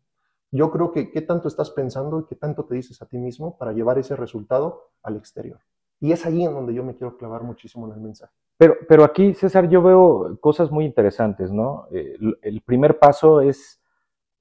Yo 0.53 0.71
creo 0.71 0.93
que 0.93 1.11
qué 1.11 1.23
tanto 1.23 1.49
estás 1.49 1.71
pensando 1.71 2.21
y 2.21 2.25
qué 2.27 2.37
tanto 2.37 2.65
te 2.67 2.75
dices 2.75 3.03
a 3.03 3.07
ti 3.07 3.19
mismo 3.19 3.59
para 3.59 3.73
llevar 3.73 3.99
ese 3.99 4.15
resultado 4.15 4.91
al 5.03 5.17
exterior. 5.17 5.61
Y 6.01 6.13
es 6.13 6.27
ahí 6.27 6.45
en 6.45 6.53
donde 6.53 6.75
yo 6.75 6.85
me 6.85 6.95
quiero 6.95 7.17
clavar 7.17 7.43
muchísimo 7.43 7.87
en 7.87 7.95
el 7.95 8.01
mensaje. 8.01 8.33
Pero, 8.59 8.77
pero 8.89 9.05
aquí, 9.05 9.35
César, 9.35 9.69
yo 9.69 9.83
veo 9.83 10.39
cosas 10.41 10.71
muy 10.71 10.85
interesantes, 10.85 11.53
¿no? 11.53 11.87
Eh, 11.91 12.17
el, 12.43 12.63
primer 12.63 12.99
paso 12.99 13.41
es 13.41 13.81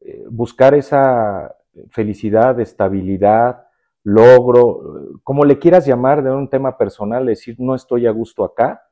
eh, 0.02 0.26
buscar 0.30 0.74
esa 0.74 1.56
felicidad, 1.90 2.60
estabilidad, 2.60 3.66
logro, 4.04 5.20
como 5.24 5.44
le 5.44 5.60
quieras 5.60 5.86
llamar 5.86 6.24
de 6.24 6.32
un 6.32 6.50
tema 6.50 6.78
personal, 6.78 7.26
decir 7.26 7.56
no 7.60 7.76
estoy 7.76 8.06
a 8.06 8.12
gusto 8.12 8.46
acá, 8.46 8.84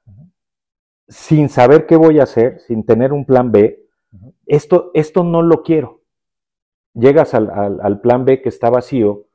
sin 1.08 1.50
saber 1.50 1.86
qué 1.86 1.96
voy 1.96 2.20
a 2.20 2.24
hacer, 2.24 2.60
sin 2.62 2.86
tener 2.86 3.14
un 3.14 3.26
plan 3.26 3.52
B, 3.52 3.88
esto, 4.46 4.92
esto 4.94 5.24
no 5.24 5.42
lo 5.42 5.64
quiero. 5.64 6.02
Llegas 6.94 7.34
al, 7.34 7.50
al, 7.50 8.02
plan 8.02 8.26
B 8.26 8.42
que 8.42 8.50
está 8.50 8.70
vacío 8.70 9.28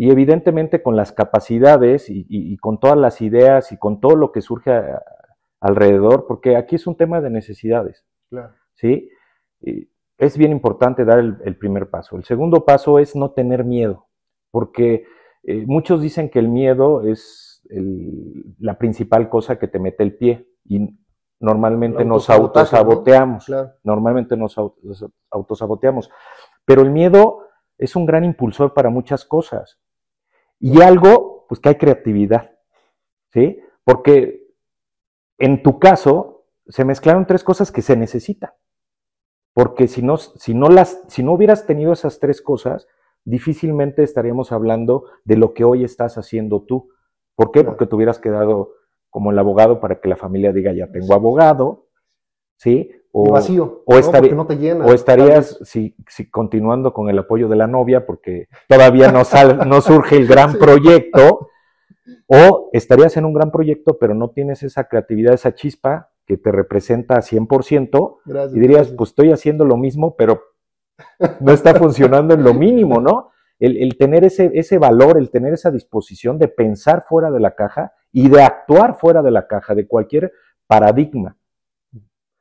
y 0.00 0.12
evidentemente 0.12 0.80
con 0.80 0.94
las 0.94 1.10
capacidades 1.10 2.06
y, 2.08 2.56
con 2.58 2.78
todas 2.78 2.96
las 2.96 3.20
ideas 3.20 3.72
y 3.72 3.78
con 3.78 3.98
todo 3.98 4.14
lo 4.14 4.30
que 4.30 4.42
surge 4.42 4.70
alrededor, 5.60 6.26
porque 6.28 6.56
aquí 6.56 6.76
es 6.76 6.86
un 6.86 6.96
tema 6.96 7.20
de 7.20 7.30
necesidades. 7.30 8.06
¿sí? 8.76 9.10
es 9.60 10.38
bien 10.38 10.52
importante 10.52 11.04
dar 11.04 11.18
el, 11.18 11.56
primer 11.56 11.90
paso. 11.90 12.16
El 12.16 12.22
segundo 12.22 12.64
paso 12.64 13.00
es 13.00 13.16
no 13.16 13.32
tener 13.32 13.64
miedo, 13.64 14.06
porque 14.52 15.04
eh, 15.42 15.64
muchos 15.66 16.00
dicen 16.00 16.30
que 16.30 16.38
el 16.38 16.48
miedo 16.48 17.02
es 17.02 17.60
la 18.60 18.78
principal 18.78 19.28
cosa 19.28 19.58
que 19.58 19.66
te 19.66 19.80
mete 19.80 20.04
el 20.04 20.16
pie 20.16 20.48
y 20.64 20.96
normalmente 21.40 22.04
nos 22.04 22.30
autosaboteamos. 22.30 23.50
Normalmente 23.82 24.36
nos 24.36 24.56
autosaboteamos. 25.28 26.08
Pero 26.64 26.82
el 26.82 26.92
miedo 26.92 27.40
es 27.78 27.96
un 27.96 28.06
gran 28.06 28.24
impulsor 28.24 28.74
para 28.74 28.90
muchas 28.90 29.24
cosas. 29.24 29.80
Y 30.60 30.82
algo, 30.82 31.46
pues 31.48 31.60
que 31.60 31.70
hay 31.70 31.74
creatividad. 31.76 32.50
¿Sí? 33.32 33.60
Porque 33.84 34.46
en 35.38 35.62
tu 35.62 35.78
caso 35.78 36.46
se 36.66 36.84
mezclaron 36.84 37.26
tres 37.26 37.44
cosas 37.44 37.72
que 37.72 37.82
se 37.82 37.96
necesitan. 37.96 38.50
Porque 39.54 39.88
si 39.88 40.02
no, 40.02 40.16
si 40.16 40.54
no, 40.54 40.68
las, 40.68 41.02
si 41.08 41.22
no 41.22 41.32
hubieras 41.32 41.66
tenido 41.66 41.92
esas 41.92 42.20
tres 42.20 42.42
cosas, 42.42 42.86
difícilmente 43.24 44.02
estaríamos 44.02 44.52
hablando 44.52 45.04
de 45.24 45.36
lo 45.36 45.54
que 45.54 45.64
hoy 45.64 45.84
estás 45.84 46.16
haciendo 46.16 46.62
tú. 46.62 46.90
¿Por 47.34 47.50
qué? 47.50 47.64
Porque 47.64 47.86
te 47.86 47.94
hubieras 47.94 48.18
quedado 48.18 48.72
como 49.10 49.30
el 49.30 49.38
abogado 49.38 49.80
para 49.80 50.00
que 50.00 50.08
la 50.08 50.16
familia 50.16 50.52
diga, 50.52 50.72
ya 50.72 50.90
tengo 50.90 51.14
abogado, 51.14 51.88
¿sí? 52.56 52.90
O, 53.20 53.32
vacío, 53.32 53.82
o, 53.84 53.98
no, 54.34 54.46
te 54.46 54.58
llena, 54.58 54.84
o 54.84 54.92
estarías 54.92 55.58
si, 55.62 55.96
si, 56.06 56.30
continuando 56.30 56.92
con 56.92 57.08
el 57.08 57.18
apoyo 57.18 57.48
de 57.48 57.56
la 57.56 57.66
novia 57.66 58.06
porque 58.06 58.46
todavía 58.68 59.10
no, 59.10 59.22
no 59.66 59.80
surge 59.80 60.16
el 60.16 60.28
gran 60.28 60.52
proyecto, 60.58 61.48
o 62.28 62.70
estarías 62.72 63.16
en 63.16 63.24
un 63.24 63.32
gran 63.32 63.50
proyecto 63.50 63.98
pero 63.98 64.14
no 64.14 64.30
tienes 64.30 64.62
esa 64.62 64.84
creatividad, 64.84 65.34
esa 65.34 65.52
chispa 65.52 66.10
que 66.26 66.36
te 66.36 66.52
representa 66.52 67.16
a 67.16 67.22
100% 67.22 68.50
y 68.54 68.60
dirías, 68.60 68.92
pues 68.92 69.10
estoy 69.10 69.32
haciendo 69.32 69.64
lo 69.64 69.76
mismo, 69.76 70.14
pero 70.14 70.40
no 71.40 71.52
está 71.52 71.74
funcionando 71.74 72.34
en 72.34 72.44
lo 72.44 72.54
mínimo, 72.54 73.00
¿no? 73.00 73.30
El, 73.58 73.96
tener 73.98 74.24
ese, 74.24 74.52
ese 74.54 74.78
valor, 74.78 75.18
el 75.18 75.30
tener 75.30 75.54
esa 75.54 75.72
disposición 75.72 76.38
de 76.38 76.46
pensar 76.46 77.02
fuera 77.08 77.32
de 77.32 77.40
la 77.40 77.56
caja 77.56 77.94
y 78.12 78.28
de 78.28 78.42
actuar 78.42 78.94
fuera 78.94 79.22
de 79.22 79.32
la 79.32 79.48
caja, 79.48 79.74
de 79.74 79.88
cualquier 79.88 80.30
paradigma. 80.68 81.37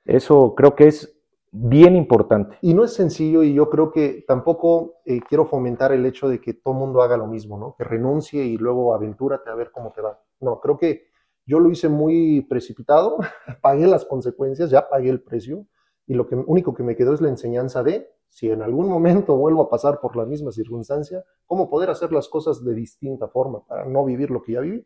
Eso 0.08 0.56
creo 0.56 0.74
que 0.74 0.88
es 0.88 1.14
bien 1.52 1.96
importante. 1.96 2.58
Y 2.62 2.74
no 2.74 2.84
es 2.84 2.94
sencillo 2.94 3.44
y 3.44 3.54
yo 3.54 3.70
creo 3.70 3.92
que 3.92 4.24
tampoco 4.28 5.02
eh, 5.06 5.20
quiero 5.28 5.46
fomentar 5.46 5.92
el 5.92 6.06
hecho 6.06 6.30
de 6.30 6.40
que 6.40 6.54
todo 6.54 6.74
mundo 6.74 7.02
haga 7.02 7.18
lo 7.18 7.28
mismo, 7.28 7.58
¿no? 7.58 7.76
Que 7.78 7.84
renuncie 7.84 8.44
y 8.46 8.58
luego 8.58 8.94
aventúrate 8.94 9.50
a 9.50 9.56
ver 9.56 9.72
cómo 9.72 9.92
te 9.92 10.02
va. 10.02 10.20
No, 10.40 10.60
creo 10.62 10.78
que 10.78 11.08
yo 11.46 11.60
lo 11.60 11.70
hice 11.70 11.90
muy 11.90 12.42
precipitado, 12.50 13.18
pagué 13.62 13.88
las 13.88 14.06
consecuencias, 14.06 14.70
ya 14.70 14.88
pagué 14.88 15.10
el 15.10 15.22
precio 15.22 15.66
y 16.06 16.14
lo 16.14 16.28
único 16.48 16.74
que 16.74 16.84
me 16.84 16.96
quedó 16.96 17.14
es 17.14 17.22
la 17.22 17.30
enseñanza 17.30 17.84
de, 17.84 18.10
si 18.30 18.50
en 18.50 18.62
algún 18.62 18.88
momento 18.88 19.36
vuelvo 19.38 19.64
a 19.64 19.70
pasar 19.70 20.00
por 20.00 20.16
la 20.16 20.26
misma 20.26 20.52
circunstancia, 20.52 21.24
cómo 21.46 21.70
poder 21.70 21.90
hacer 21.90 22.14
las 22.14 22.30
cosas 22.30 22.64
de 22.64 22.74
distinta 22.74 23.28
forma 23.28 23.66
para 23.66 23.86
no 23.86 24.06
vivir 24.06 24.32
lo 24.32 24.42
que 24.42 24.54
ya 24.54 24.62
viví. 24.62 24.86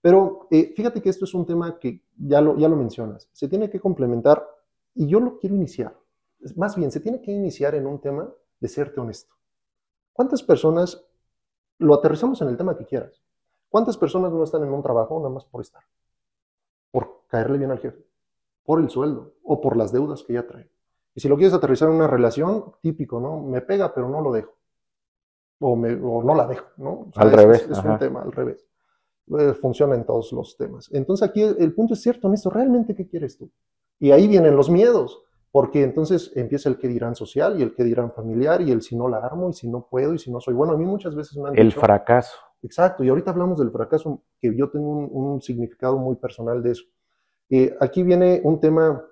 Pero 0.00 0.46
eh, 0.50 0.72
fíjate 0.76 1.02
que 1.02 1.08
esto 1.08 1.24
es 1.24 1.34
un 1.34 1.44
tema 1.44 1.78
que 1.78 2.02
ya 2.16 2.40
lo, 2.40 2.56
ya 2.56 2.68
lo 2.68 2.76
mencionas, 2.76 3.28
se 3.32 3.48
tiene 3.48 3.68
que 3.68 3.80
complementar 3.80 4.46
y 4.98 5.06
yo 5.06 5.20
lo 5.20 5.38
quiero 5.38 5.54
iniciar. 5.54 5.96
Más 6.56 6.76
bien, 6.76 6.90
se 6.90 6.98
tiene 6.98 7.22
que 7.22 7.30
iniciar 7.30 7.76
en 7.76 7.86
un 7.86 8.00
tema 8.00 8.28
de 8.58 8.68
serte 8.68 9.00
honesto. 9.00 9.32
¿Cuántas 10.12 10.42
personas, 10.42 11.06
lo 11.78 11.94
aterrizamos 11.94 12.42
en 12.42 12.48
el 12.48 12.56
tema 12.56 12.76
que 12.76 12.84
quieras, 12.84 13.22
¿Cuántas 13.68 13.98
personas 13.98 14.32
no 14.32 14.42
están 14.42 14.62
en 14.62 14.72
un 14.72 14.82
trabajo 14.82 15.18
nada 15.18 15.28
más 15.28 15.44
por 15.44 15.60
estar? 15.60 15.82
Por 16.90 17.22
caerle 17.28 17.58
bien 17.58 17.70
al 17.70 17.78
jefe, 17.78 18.02
por 18.64 18.80
el 18.80 18.88
sueldo 18.88 19.34
o 19.44 19.60
por 19.60 19.76
las 19.76 19.92
deudas 19.92 20.22
que 20.22 20.32
ya 20.32 20.46
trae. 20.46 20.70
Y 21.14 21.20
si 21.20 21.28
lo 21.28 21.36
quieres 21.36 21.52
aterrizar 21.52 21.90
en 21.90 21.96
una 21.96 22.06
relación, 22.06 22.72
típico, 22.80 23.20
¿no? 23.20 23.42
Me 23.42 23.60
pega, 23.60 23.92
pero 23.92 24.08
no 24.08 24.22
lo 24.22 24.32
dejo. 24.32 24.54
O, 25.60 25.76
me, 25.76 25.92
o 25.92 26.22
no 26.22 26.34
la 26.34 26.46
dejo, 26.46 26.66
¿no? 26.78 27.10
al 27.16 27.30
revés. 27.30 27.68
Es, 27.70 27.78
un 27.84 27.98
tema, 27.98 28.22
al 28.22 28.32
revés. 28.32 28.66
Eh, 29.38 29.52
funciona 29.52 29.94
en 29.94 30.06
todos 30.06 30.32
los 30.32 30.56
temas. 30.56 30.88
Entonces 30.90 31.28
aquí 31.28 31.42
el, 31.42 31.74
punto 31.74 31.92
es 31.92 32.00
cierto, 32.00 32.32
esto 32.32 32.48
¿realmente 32.48 32.94
qué 32.94 33.06
quieres 33.06 33.36
tú? 33.36 33.50
Y 33.98 34.12
ahí 34.12 34.28
vienen 34.28 34.56
los 34.56 34.70
miedos, 34.70 35.22
porque 35.50 35.82
entonces 35.82 36.32
empieza 36.34 36.68
el 36.68 36.78
que 36.78 36.88
dirán 36.88 37.14
social 37.16 37.58
y 37.58 37.62
el 37.62 37.74
que 37.74 37.84
dirán 37.84 38.12
familiar 38.12 38.60
y 38.60 38.70
el 38.70 38.82
si 38.82 38.96
no 38.96 39.08
la 39.08 39.18
armo 39.18 39.50
y 39.50 39.52
si 39.54 39.68
no 39.68 39.88
puedo 39.88 40.14
y 40.14 40.18
si 40.18 40.30
no 40.30 40.40
soy 40.40 40.54
bueno. 40.54 40.74
A 40.74 40.76
mí 40.76 40.84
muchas 40.84 41.14
veces 41.14 41.36
me 41.36 41.48
han 41.48 41.58
El 41.58 41.72
fracaso. 41.72 42.36
Exacto, 42.62 43.04
y 43.04 43.08
ahorita 43.08 43.30
hablamos 43.30 43.58
del 43.58 43.70
fracaso, 43.70 44.22
que 44.40 44.54
yo 44.56 44.68
tengo 44.70 44.88
un, 44.88 45.40
significado 45.40 45.96
muy 45.96 46.16
personal 46.16 46.62
de 46.62 46.72
eso. 46.72 46.84
Eh, 47.50 47.76
aquí 47.80 48.02
viene 48.02 48.40
un 48.42 48.60
tema 48.60 49.04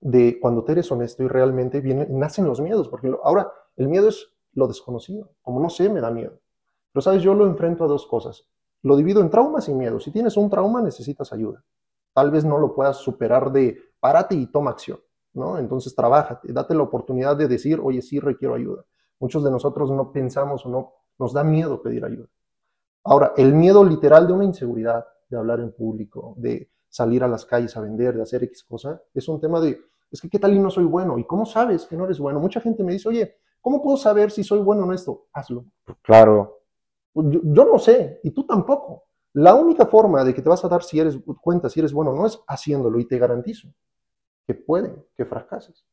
de 0.00 0.38
cuando 0.40 0.64
te 0.64 0.72
eres 0.72 0.90
honesto 0.90 1.22
y 1.22 1.28
realmente 1.28 1.80
viene, 1.80 2.06
nacen 2.10 2.46
los 2.46 2.60
miedos, 2.60 2.88
porque 2.88 3.12
ahora 3.22 3.50
el 3.76 3.88
miedo 3.88 4.08
es 4.08 4.28
lo 4.52 4.66
desconocido, 4.66 5.30
como 5.40 5.60
no 5.60 5.70
sé, 5.70 5.88
me 5.88 6.00
da 6.00 6.10
miedo. 6.10 6.40
Pero 6.92 7.02
sabes, 7.02 7.22
yo 7.22 7.34
lo 7.34 7.46
enfrento 7.46 7.84
a 7.84 7.88
dos 7.88 8.06
cosas. 8.06 8.46
Lo 8.82 8.96
divido 8.96 9.20
en 9.20 9.30
traumas 9.30 9.68
y 9.68 9.74
miedos. 9.74 10.04
Si 10.04 10.10
tienes 10.10 10.36
un 10.36 10.50
trauma, 10.50 10.82
necesitas 10.82 11.32
ayuda. 11.32 11.64
Tal 12.14 12.30
vez 12.30 12.44
no 12.44 12.58
lo 12.58 12.74
puedas 12.74 12.96
superar 12.96 13.52
de 13.52 13.76
párate 14.00 14.34
y 14.34 14.46
toma 14.46 14.70
acción, 14.70 15.00
¿no? 15.34 15.58
Entonces 15.58 15.94
trabájate, 15.94 16.52
date 16.52 16.74
la 16.74 16.84
oportunidad 16.84 17.36
de 17.36 17.48
decir, 17.48 17.80
oye, 17.82 18.00
sí 18.00 18.20
requiero 18.20 18.54
ayuda. 18.54 18.84
Muchos 19.18 19.44
de 19.44 19.50
nosotros 19.50 19.90
no 19.90 20.12
pensamos 20.12 20.64
o 20.64 20.68
no 20.70 20.92
nos 21.18 21.32
da 21.32 21.44
miedo 21.44 21.82
pedir 21.82 22.04
ayuda. 22.04 22.28
Ahora, 23.04 23.32
el 23.36 23.52
miedo 23.52 23.84
literal 23.84 24.26
de 24.26 24.32
una 24.32 24.44
inseguridad, 24.44 25.04
de 25.28 25.36
hablar 25.36 25.60
en 25.60 25.72
público, 25.72 26.34
de 26.38 26.70
salir 26.88 27.24
a 27.24 27.28
las 27.28 27.44
calles 27.44 27.76
a 27.76 27.80
vender, 27.80 28.14
de 28.14 28.22
hacer 28.22 28.44
X 28.44 28.64
cosa, 28.64 29.02
es 29.12 29.28
un 29.28 29.40
tema 29.40 29.60
de, 29.60 29.78
es 30.10 30.20
que 30.20 30.28
qué 30.28 30.38
tal 30.38 30.54
y 30.54 30.58
no 30.58 30.70
soy 30.70 30.84
bueno, 30.84 31.18
y 31.18 31.24
cómo 31.24 31.44
sabes 31.44 31.86
que 31.86 31.96
no 31.96 32.04
eres 32.04 32.18
bueno. 32.18 32.40
Mucha 32.40 32.60
gente 32.60 32.84
me 32.84 32.92
dice, 32.92 33.08
oye, 33.08 33.36
¿cómo 33.60 33.82
puedo 33.82 33.96
saber 33.96 34.30
si 34.30 34.44
soy 34.44 34.60
bueno 34.60 34.84
en 34.84 34.92
esto? 34.92 35.26
Hazlo. 35.32 35.64
Claro. 36.02 36.60
Yo, 37.14 37.64
no 37.64 37.78
sé, 37.78 38.20
y 38.22 38.30
tú 38.30 38.46
tampoco. 38.46 39.03
La 39.34 39.54
única 39.54 39.86
forma 39.86 40.24
de 40.24 40.32
que 40.32 40.42
te 40.42 40.48
vas 40.48 40.64
a 40.64 40.68
dar 40.68 40.82
si 40.82 40.98
eres 40.98 41.18
cuenta 41.42 41.68
si 41.68 41.80
eres 41.80 41.92
bueno 41.92 42.14
no 42.14 42.26
es 42.26 42.40
haciéndolo, 42.46 42.98
y 43.00 43.06
te 43.06 43.18
garantizo 43.18 43.68
que 44.46 44.54
puede 44.54 44.94
que 45.16 45.24
fracases. 45.24 45.84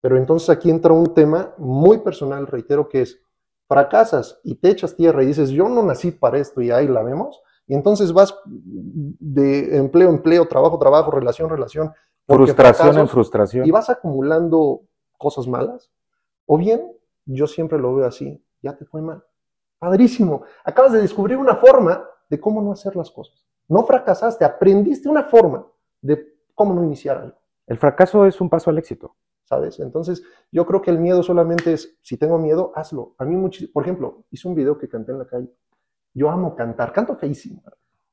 Pero 0.00 0.16
entonces 0.16 0.48
aquí 0.48 0.70
entra 0.70 0.92
un 0.92 1.12
tema 1.12 1.54
muy 1.58 1.98
personal, 1.98 2.46
reitero, 2.46 2.88
que 2.88 3.02
es 3.02 3.20
fracasas 3.68 4.40
y 4.44 4.54
te 4.54 4.70
echas 4.70 4.96
tierra 4.96 5.22
y 5.22 5.26
dices, 5.26 5.50
yo 5.50 5.68
no 5.68 5.82
nací 5.82 6.10
para 6.10 6.38
esto 6.38 6.62
y 6.62 6.70
ahí 6.70 6.88
la 6.88 7.02
vemos, 7.02 7.42
y 7.66 7.74
entonces 7.74 8.12
vas 8.12 8.34
de 8.46 9.76
empleo, 9.76 10.08
empleo, 10.08 10.46
trabajo, 10.46 10.78
trabajo, 10.78 11.10
relación, 11.10 11.50
relación. 11.50 11.92
Frustración 12.26 12.98
en 12.98 13.08
frustración. 13.08 13.66
Y 13.66 13.70
vas 13.70 13.90
acumulando 13.90 14.82
cosas 15.18 15.46
malas. 15.48 15.90
O 16.46 16.56
bien, 16.56 16.92
yo 17.24 17.46
siempre 17.46 17.78
lo 17.78 17.94
veo 17.94 18.06
así, 18.06 18.42
ya 18.62 18.76
te 18.76 18.84
fue 18.84 19.02
mal. 19.02 19.24
Padrísimo. 19.78 20.44
Acabas 20.64 20.92
de 20.92 21.02
descubrir 21.02 21.36
una 21.36 21.56
forma 21.56 22.08
de 22.28 22.40
cómo 22.40 22.62
no 22.62 22.72
hacer 22.72 22.96
las 22.96 23.10
cosas. 23.10 23.46
No 23.68 23.84
fracasaste, 23.84 24.44
aprendiste 24.44 25.08
una 25.08 25.24
forma 25.24 25.66
de 26.00 26.36
cómo 26.54 26.74
no 26.74 26.84
iniciar 26.84 27.18
algo. 27.18 27.38
El 27.66 27.78
fracaso 27.78 28.26
es 28.26 28.40
un 28.40 28.48
paso 28.48 28.70
al 28.70 28.78
éxito. 28.78 29.16
¿sabes? 29.46 29.78
Entonces, 29.80 30.22
yo 30.52 30.66
creo 30.66 30.82
que 30.82 30.90
el 30.90 30.98
miedo 30.98 31.22
solamente 31.22 31.72
es, 31.72 31.96
si 32.02 32.16
tengo 32.16 32.38
miedo, 32.38 32.72
hazlo. 32.74 33.14
A 33.18 33.24
mí, 33.24 33.36
por 33.72 33.82
ejemplo, 33.82 34.24
hice 34.30 34.48
un 34.48 34.54
video 34.54 34.76
que 34.76 34.88
canté 34.88 35.12
en 35.12 35.18
la 35.18 35.26
calle. 35.26 35.48
Yo 36.12 36.30
amo 36.30 36.54
cantar, 36.54 36.92
canto 36.92 37.16
feísimo, 37.16 37.62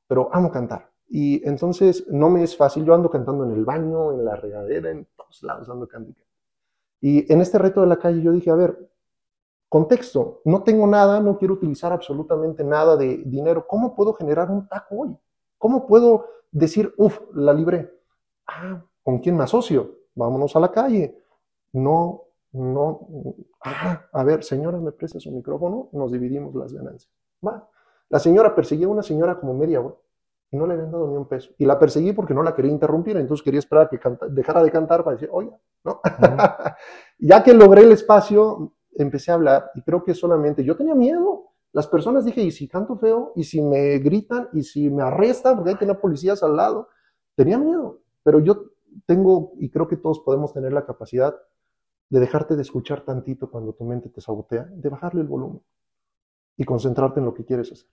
pero 0.06 0.30
amo 0.32 0.50
cantar. 0.50 0.90
Y 1.08 1.46
entonces 1.46 2.06
no 2.08 2.30
me 2.30 2.42
es 2.42 2.56
fácil, 2.56 2.84
yo 2.84 2.94
ando 2.94 3.10
cantando 3.10 3.44
en 3.44 3.52
el 3.52 3.64
baño, 3.64 4.12
en 4.12 4.24
la 4.24 4.36
regadera, 4.36 4.90
en 4.90 5.06
todos 5.16 5.42
lados 5.42 5.68
ando 5.68 5.86
cantando. 5.86 6.20
Y 7.00 7.30
en 7.30 7.40
este 7.40 7.58
reto 7.58 7.80
de 7.82 7.88
la 7.88 7.98
calle 7.98 8.22
yo 8.22 8.32
dije, 8.32 8.50
a 8.50 8.54
ver, 8.54 8.90
contexto, 9.68 10.40
no 10.44 10.62
tengo 10.62 10.86
nada, 10.86 11.20
no 11.20 11.38
quiero 11.38 11.54
utilizar 11.54 11.92
absolutamente 11.92 12.64
nada 12.64 12.96
de 12.96 13.18
dinero, 13.26 13.66
¿cómo 13.66 13.94
puedo 13.94 14.14
generar 14.14 14.50
un 14.50 14.68
taco 14.68 14.96
hoy? 15.00 15.16
¿Cómo 15.58 15.86
puedo 15.86 16.26
decir, 16.50 16.94
uff, 16.96 17.20
la 17.34 17.52
libré? 17.52 17.90
Ah, 18.46 18.84
¿con 19.02 19.18
quién 19.18 19.36
me 19.36 19.44
asocio? 19.44 19.98
Vámonos 20.14 20.54
a 20.54 20.60
la 20.60 20.70
calle 20.70 21.24
no, 21.74 22.22
no, 22.52 23.08
ah, 23.64 24.06
a 24.12 24.24
ver, 24.24 24.44
señora, 24.44 24.78
¿me 24.78 24.92
presta 24.92 25.18
su 25.18 25.30
micrófono? 25.32 25.88
Nos 25.92 26.12
dividimos 26.12 26.54
las 26.54 26.72
ganancias. 26.72 27.12
Va. 27.46 27.68
La 28.08 28.20
señora 28.20 28.54
persiguió 28.54 28.88
a 28.88 28.92
una 28.92 29.02
señora 29.02 29.38
como 29.40 29.54
media 29.54 29.80
hora 29.80 29.96
y 30.52 30.56
no 30.56 30.66
le 30.66 30.74
habían 30.74 30.92
dado 30.92 31.08
ni 31.08 31.16
un 31.16 31.26
peso. 31.26 31.50
Y 31.58 31.66
la 31.66 31.78
perseguí 31.78 32.12
porque 32.12 32.32
no 32.32 32.44
la 32.44 32.54
quería 32.54 32.70
interrumpir, 32.70 33.16
entonces 33.16 33.42
quería 33.42 33.58
esperar 33.58 33.86
a 33.86 33.88
que 33.88 33.98
dejara 34.30 34.62
de 34.62 34.70
cantar 34.70 35.02
para 35.02 35.16
decir, 35.16 35.28
oye, 35.32 35.50
¿no? 35.82 36.00
ya 37.18 37.42
que 37.42 37.52
logré 37.54 37.82
el 37.82 37.92
espacio, 37.92 38.72
empecé 38.96 39.30
a 39.30 39.34
hablar 39.34 39.70
y 39.74 39.82
creo 39.82 40.04
que 40.04 40.14
solamente 40.14 40.64
yo 40.64 40.76
tenía 40.76 40.94
miedo. 40.94 41.50
Las 41.72 41.86
personas 41.86 42.24
dije, 42.24 42.40
¿y 42.42 42.50
si 42.50 42.68
canto 42.68 42.96
feo? 42.96 43.32
¿Y 43.34 43.44
si 43.44 43.60
me 43.60 43.98
gritan? 43.98 44.48
¿Y 44.52 44.62
si 44.62 44.90
me 44.90 45.02
arrestan? 45.02 45.56
Porque 45.56 45.70
hay 45.70 45.76
que 45.76 45.86
tener 45.86 46.00
policías 46.00 46.42
al 46.42 46.56
lado. 46.56 46.88
Tenía 47.34 47.58
miedo, 47.58 48.00
pero 48.22 48.38
yo 48.38 48.70
tengo, 49.06 49.52
y 49.58 49.70
creo 49.70 49.88
que 49.88 49.96
todos 49.96 50.20
podemos 50.20 50.52
tener 50.52 50.72
la 50.72 50.86
capacidad 50.86 51.34
de 52.10 52.20
dejarte 52.20 52.54
de 52.54 52.62
escuchar 52.62 53.04
tantito 53.04 53.50
cuando 53.50 53.72
tu 53.72 53.84
mente 53.84 54.08
te 54.08 54.20
sabotea, 54.20 54.64
de 54.70 54.88
bajarle 54.88 55.22
el 55.22 55.26
volumen 55.26 55.60
y 56.56 56.64
concentrarte 56.64 57.20
en 57.20 57.26
lo 57.26 57.34
que 57.34 57.44
quieres 57.44 57.72
hacer, 57.72 57.88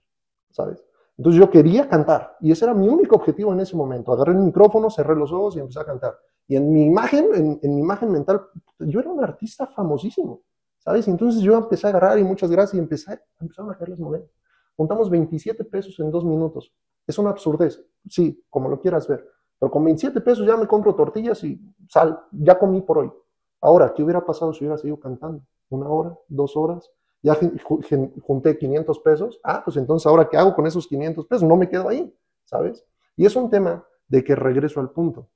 ¿sabes? 0.50 0.84
Entonces 1.16 1.40
yo 1.40 1.50
quería 1.50 1.88
cantar 1.88 2.36
y 2.40 2.52
ese 2.52 2.64
era 2.64 2.74
mi 2.74 2.88
único 2.88 3.16
objetivo 3.16 3.52
en 3.52 3.60
ese 3.60 3.76
momento. 3.76 4.12
Agarré 4.12 4.32
el 4.32 4.38
micrófono, 4.38 4.90
cerré 4.90 5.14
los 5.14 5.32
ojos 5.32 5.56
y 5.56 5.60
empecé 5.60 5.80
a 5.80 5.84
cantar. 5.84 6.16
Y 6.46 6.56
en 6.56 6.72
mi 6.72 6.84
imagen, 6.84 7.26
en, 7.34 7.60
en 7.62 7.74
mi 7.74 7.80
imagen 7.80 8.10
mental, 8.10 8.42
yo 8.78 9.00
era 9.00 9.10
un 9.10 9.22
artista 9.22 9.66
famosísimo, 9.66 10.42
¿sabes? 10.82 11.06
Entonces 11.08 11.42
yo 11.42 11.56
empecé 11.56 11.86
a 11.86 11.90
agarrar 11.90 12.18
y 12.18 12.24
muchas 12.24 12.50
gracias 12.50 12.74
y 12.74 12.78
empecé, 12.78 13.20
empezaron 13.40 13.70
a 13.70 13.76
caer 13.76 13.90
las 13.90 14.00
monedas. 14.00 14.28
Juntamos 14.76 15.10
27 15.10 15.64
pesos 15.64 15.98
en 16.00 16.10
dos 16.10 16.24
minutos. 16.24 16.72
Es 17.06 17.18
una 17.18 17.30
absurdez, 17.30 17.84
sí, 18.08 18.44
como 18.50 18.68
lo 18.68 18.80
quieras 18.80 19.06
ver. 19.06 19.26
Pero 19.58 19.70
con 19.70 19.84
27 19.84 20.20
pesos 20.20 20.46
ya 20.46 20.56
me 20.56 20.66
compro 20.66 20.94
tortillas 20.94 21.42
y 21.44 21.60
sal, 21.88 22.20
ya 22.32 22.58
comí 22.58 22.80
por 22.82 22.98
hoy. 22.98 23.12
Ahora, 23.60 23.92
¿qué 23.94 24.02
hubiera 24.02 24.24
pasado 24.24 24.52
si 24.52 24.64
hubiera 24.64 24.76
seguido 24.76 24.98
cantando? 24.98 25.44
¿Una 25.68 25.88
hora? 25.88 26.18
¿Dos 26.28 26.56
horas? 26.56 26.90
Ya 27.22 27.38
junté 28.22 28.58
500 28.58 28.98
pesos. 28.98 29.40
Ah, 29.44 29.62
pues 29.64 29.76
entonces, 29.76 30.06
¿ahora 30.06 30.28
qué 30.28 30.36
hago 30.36 30.54
con 30.54 30.66
esos 30.66 30.88
500 30.88 31.26
pesos? 31.26 31.44
No 31.44 31.56
me 31.56 31.68
quedo 31.68 31.88
ahí, 31.88 32.12
¿sabes? 32.44 32.84
Y 33.16 33.24
es 33.24 33.36
un 33.36 33.48
tema 33.48 33.86
de 34.08 34.24
que 34.24 34.34
regreso 34.34 34.80
al 34.80 34.90
punto. 34.90 35.28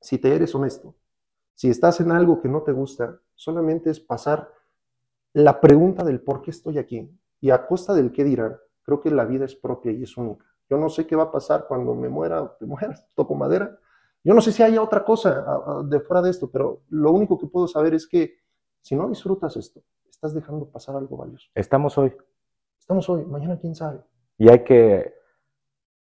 Si 0.00 0.18
te 0.18 0.34
eres 0.34 0.52
honesto, 0.54 0.96
si 1.54 1.68
estás 1.68 2.00
en 2.00 2.10
algo 2.10 2.40
que 2.40 2.48
no 2.48 2.62
te 2.62 2.72
gusta, 2.72 3.20
solamente 3.36 3.90
es 3.90 4.00
pasar 4.00 4.50
la 5.32 5.60
pregunta 5.60 6.04
del 6.04 6.20
por 6.20 6.42
qué 6.42 6.50
estoy 6.50 6.78
aquí 6.78 7.10
y 7.40 7.50
a 7.50 7.66
costa 7.66 7.94
del 7.94 8.12
qué 8.12 8.24
dirán. 8.24 8.56
Creo 8.82 9.00
que 9.00 9.10
la 9.10 9.24
vida 9.24 9.44
es 9.44 9.54
propia 9.54 9.92
y 9.92 10.02
es 10.02 10.16
única. 10.16 10.44
Yo 10.68 10.78
no 10.78 10.88
sé 10.88 11.06
qué 11.06 11.16
va 11.16 11.24
a 11.24 11.32
pasar 11.32 11.66
cuando 11.68 11.94
me 11.94 12.08
muera 12.08 12.42
o 12.42 12.50
te 12.52 12.66
mueras, 12.66 13.06
toco 13.14 13.34
madera. 13.34 13.78
Yo 14.22 14.34
no 14.34 14.40
sé 14.40 14.52
si 14.52 14.62
haya 14.62 14.82
otra 14.82 15.04
cosa 15.04 15.44
de 15.84 16.00
fuera 16.00 16.20
de 16.20 16.30
esto, 16.30 16.50
pero 16.50 16.82
lo 16.90 17.10
único 17.10 17.38
que 17.38 17.46
puedo 17.46 17.66
saber 17.66 17.94
es 17.94 18.06
que 18.06 18.34
si 18.82 18.94
no 18.94 19.08
disfrutas 19.08 19.56
esto, 19.56 19.82
estás 20.10 20.34
dejando 20.34 20.68
pasar 20.68 20.96
algo 20.96 21.16
valioso. 21.16 21.48
Estamos 21.54 21.96
hoy. 21.96 22.14
Estamos 22.78 23.08
hoy, 23.08 23.24
mañana 23.24 23.58
quién 23.58 23.74
sabe. 23.74 24.00
Y 24.36 24.50
hay 24.50 24.62
que 24.64 25.14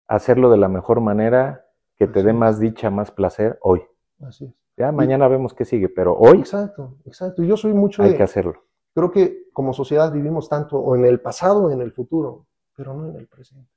hacerlo 0.07 0.51
de 0.51 0.59
la 0.59 0.69
mejor 0.69 1.01
manera, 1.01 1.67
que 1.97 2.07
te 2.07 2.23
dé 2.23 2.33
más 2.33 2.61
dicha, 2.61 2.91
más 2.91 3.11
placer 3.11 3.59
hoy. 3.63 3.83
Así 4.21 4.45
es. 4.45 4.55
Ya 4.77 4.91
mañana 4.93 5.29
vemos 5.29 5.55
qué 5.55 5.65
sigue, 5.65 5.89
pero 5.89 6.17
hoy. 6.17 6.39
Exacto, 6.39 6.97
exacto. 7.05 7.43
Yo 7.43 7.57
soy 7.57 7.73
mucho 7.73 8.03
Hay 8.03 8.17
que 8.17 8.23
hacerlo. 8.23 8.65
Creo 8.95 9.11
que 9.11 9.49
como 9.53 9.73
sociedad 9.73 10.13
vivimos 10.13 10.49
tanto 10.49 10.79
o 10.79 10.95
en 10.95 11.05
el 11.05 11.21
pasado 11.21 11.65
o 11.65 11.71
en 11.71 11.81
el 11.81 11.93
futuro, 11.93 12.47
pero 12.77 12.95
no 12.95 13.09
en 13.09 13.17
el 13.17 13.27
presente. 13.27 13.71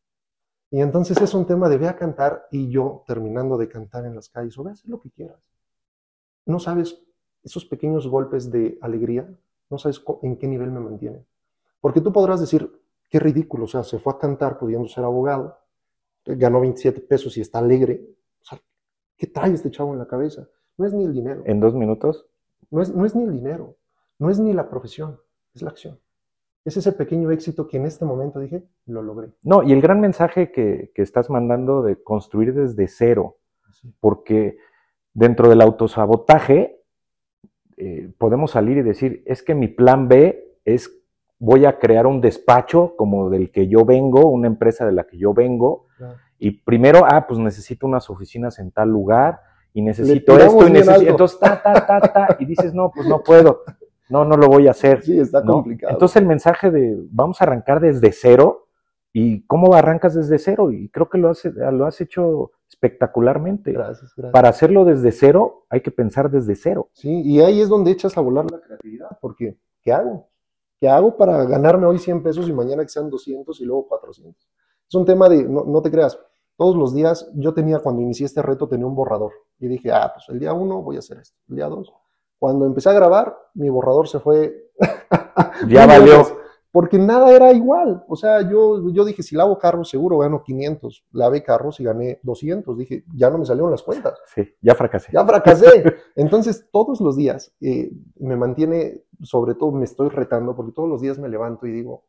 Y 0.69 0.81
entonces 0.81 1.19
es 1.21 1.33
un 1.33 1.45
tema 1.45 1.69
de 1.69 1.77
ve 1.77 1.87
a 1.87 1.95
cantar 1.95 2.47
y 2.51 2.69
yo 2.69 3.03
terminando 3.07 3.57
de 3.57 3.69
cantar 3.69 4.05
en 4.05 4.15
las 4.15 4.29
calles 4.29 4.57
o 4.57 4.63
ve 4.63 4.71
a 4.71 4.73
hacer 4.73 4.89
lo 4.89 4.99
que 4.99 5.09
quieras. 5.09 5.39
No 6.45 6.59
sabes 6.59 7.01
esos 7.43 7.65
pequeños 7.65 8.07
golpes 8.07 8.51
de 8.51 8.77
alegría, 8.81 9.27
no 9.69 9.77
sabes 9.77 10.01
en 10.21 10.37
qué 10.37 10.47
nivel 10.47 10.71
me 10.71 10.81
mantienen. 10.81 11.25
Porque 11.79 12.01
tú 12.01 12.11
podrás 12.11 12.41
decir, 12.41 12.69
qué 13.09 13.19
ridículo, 13.19 13.65
o 13.65 13.67
sea, 13.67 13.83
se 13.83 13.99
fue 13.99 14.13
a 14.13 14.17
cantar 14.17 14.59
pudiendo 14.59 14.87
ser 14.87 15.03
abogado, 15.03 15.57
ganó 16.25 16.59
27 16.59 17.01
pesos 17.01 17.37
y 17.37 17.41
está 17.41 17.59
alegre. 17.59 18.05
O 18.41 18.45
sea, 18.45 18.59
¿qué 19.15 19.27
trae 19.27 19.53
este 19.53 19.71
chavo 19.71 19.93
en 19.93 19.99
la 19.99 20.07
cabeza? 20.07 20.47
No 20.77 20.85
es 20.85 20.93
ni 20.93 21.05
el 21.05 21.13
dinero. 21.13 21.43
¿En 21.45 21.59
dos 21.59 21.73
minutos? 21.73 22.25
No 22.69 22.81
es, 22.81 22.93
no 22.93 23.05
es 23.05 23.15
ni 23.15 23.23
el 23.23 23.31
dinero, 23.31 23.76
no 24.19 24.29
es 24.29 24.39
ni 24.39 24.53
la 24.53 24.69
profesión, 24.69 25.19
es 25.53 25.61
la 25.61 25.69
acción. 25.69 25.99
Es 26.65 26.75
ese 26.75 26.91
pequeño 26.91 27.31
éxito 27.31 27.67
que 27.67 27.77
en 27.77 27.85
este 27.85 28.03
momento 28.03 28.39
dije, 28.39 28.63
lo 28.85 29.01
logré. 29.01 29.29
No, 29.41 29.63
y 29.63 29.71
el 29.71 29.81
gran 29.81 30.01
mensaje 30.01 30.51
que, 30.51 30.91
estás 30.95 31.29
mandando 31.29 31.81
de 31.81 32.01
construir 32.03 32.53
desde 32.53 32.87
cero, 32.87 33.37
porque 33.99 34.57
dentro 35.13 35.49
del 35.49 35.61
autosabotaje 35.61 36.81
eh, 37.77 38.11
podemos 38.17 38.51
salir 38.51 38.77
y 38.77 38.81
decir, 38.81 39.23
es 39.25 39.43
que 39.43 39.55
mi 39.55 39.67
plan 39.67 40.07
B 40.07 40.57
es, 40.65 40.91
voy 41.39 41.65
a 41.65 41.79
crear 41.79 42.05
un 42.05 42.19
despacho 42.19 42.95
como 42.97 43.29
del 43.29 43.51
que 43.51 43.67
yo 43.67 43.85
vengo, 43.85 44.29
una 44.29 44.47
empresa 44.47 44.85
de 44.85 44.91
la 44.91 45.05
que 45.05 45.17
yo 45.17 45.33
vengo, 45.33 45.85
y 46.39 46.51
primero, 46.51 47.05
ah, 47.05 47.25
pues 47.27 47.39
necesito 47.39 47.87
unas 47.87 48.09
oficinas 48.09 48.59
en 48.59 48.71
tal 48.71 48.89
lugar, 48.89 49.39
y 49.73 49.81
necesito 49.81 50.37
esto, 50.37 50.67
y 50.67 50.71
necesito, 50.71 51.11
entonces, 51.11 51.39
ta, 51.39 51.61
ta, 51.61 51.85
ta, 51.85 52.01
ta, 52.01 52.37
y 52.39 52.45
dices, 52.45 52.73
no, 52.73 52.91
pues 52.93 53.07
no 53.07 53.23
puedo 53.23 53.61
no, 54.09 54.25
no 54.25 54.37
lo 54.37 54.47
voy 54.47 54.67
a 54.67 54.71
hacer. 54.71 55.03
Sí, 55.03 55.19
está 55.19 55.43
complicado. 55.43 55.93
Entonces 55.93 56.17
el 56.17 56.27
mensaje 56.27 56.71
de 56.71 56.97
vamos 57.11 57.41
a 57.41 57.45
arrancar 57.45 57.79
desde 57.79 58.11
cero 58.11 58.67
y 59.13 59.45
cómo 59.45 59.73
arrancas 59.73 60.15
desde 60.15 60.39
cero 60.39 60.71
y 60.71 60.89
creo 60.89 61.09
que 61.09 61.17
lo 61.17 61.29
has, 61.29 61.43
lo 61.45 61.85
has 61.85 61.99
hecho 62.01 62.51
espectacularmente. 62.69 63.71
Gracias, 63.71 64.13
gracias. 64.15 64.31
Para 64.31 64.49
hacerlo 64.49 64.85
desde 64.85 65.11
cero 65.11 65.65
hay 65.69 65.81
que 65.81 65.91
pensar 65.91 66.29
desde 66.29 66.55
cero. 66.55 66.89
Sí, 66.93 67.21
y 67.23 67.41
ahí 67.41 67.61
es 67.61 67.69
donde 67.69 67.91
echas 67.91 68.17
a 68.17 68.21
volar 68.21 68.49
la 68.51 68.59
creatividad, 68.59 69.17
porque 69.21 69.57
¿qué 69.81 69.91
hago? 69.91 70.29
¿Qué 70.79 70.87
hago 70.87 71.17
para 71.17 71.43
ganarme 71.45 71.87
hoy 71.87 71.97
100 71.97 72.21
pesos 72.21 72.47
y 72.47 72.53
mañana 72.53 72.83
que 72.83 72.89
sean 72.89 73.09
200 73.09 73.59
y 73.59 73.65
luego 73.65 73.87
400? 73.87 74.47
Es 74.87 74.95
un 74.95 75.05
tema 75.05 75.27
de, 75.27 75.43
no, 75.43 75.65
no 75.65 75.81
te 75.81 75.89
creas, 75.89 76.19
todos 76.55 76.75
los 76.75 76.93
días 76.93 77.29
yo 77.35 77.53
tenía, 77.53 77.79
cuando 77.79 78.01
inicié 78.01 78.27
este 78.27 78.41
reto, 78.41 78.67
tenía 78.67 78.85
un 78.85 78.95
borrador 78.95 79.31
y 79.59 79.67
dije, 79.67 79.91
ah, 79.91 80.11
pues 80.13 80.29
el 80.29 80.39
día 80.39 80.53
uno 80.53 80.81
voy 80.81 80.97
a 80.97 80.99
hacer 80.99 81.17
esto, 81.17 81.37
el 81.49 81.55
día 81.55 81.67
dos 81.67 81.91
cuando 82.39 82.65
empecé 82.65 82.89
a 82.89 82.93
grabar, 82.93 83.37
mi 83.53 83.69
borrador 83.69 84.07
se 84.07 84.19
fue. 84.19 84.71
ya 85.67 85.85
valió. 85.85 86.25
Porque 86.71 86.99
nada 86.99 87.31
era 87.31 87.51
igual. 87.53 88.03
O 88.07 88.15
sea, 88.15 88.41
yo, 88.41 88.91
yo 88.91 89.03
dije, 89.03 89.23
si 89.23 89.35
lavo 89.35 89.57
carros, 89.57 89.89
seguro 89.89 90.19
gano 90.19 90.43
500. 90.43 91.05
Lavé 91.11 91.41
carros 91.41 91.79
y 91.79 91.83
gané 91.83 92.19
200. 92.21 92.77
Dije, 92.77 93.03
ya 93.15 93.29
no 93.29 93.39
me 93.39 93.45
salieron 93.45 93.71
las 93.71 93.81
cuentas. 93.81 94.19
Sí, 94.35 94.43
ya 94.61 94.75
fracasé. 94.75 95.11
Ya 95.11 95.25
fracasé. 95.25 95.95
Entonces, 96.15 96.67
todos 96.71 97.01
los 97.01 97.15
días 97.15 97.51
eh, 97.61 97.89
me 98.19 98.35
mantiene, 98.35 99.01
sobre 99.23 99.55
todo 99.55 99.71
me 99.71 99.85
estoy 99.85 100.09
retando, 100.09 100.55
porque 100.55 100.73
todos 100.73 100.89
los 100.89 101.01
días 101.01 101.17
me 101.17 101.29
levanto 101.29 101.65
y 101.65 101.71
digo, 101.71 102.05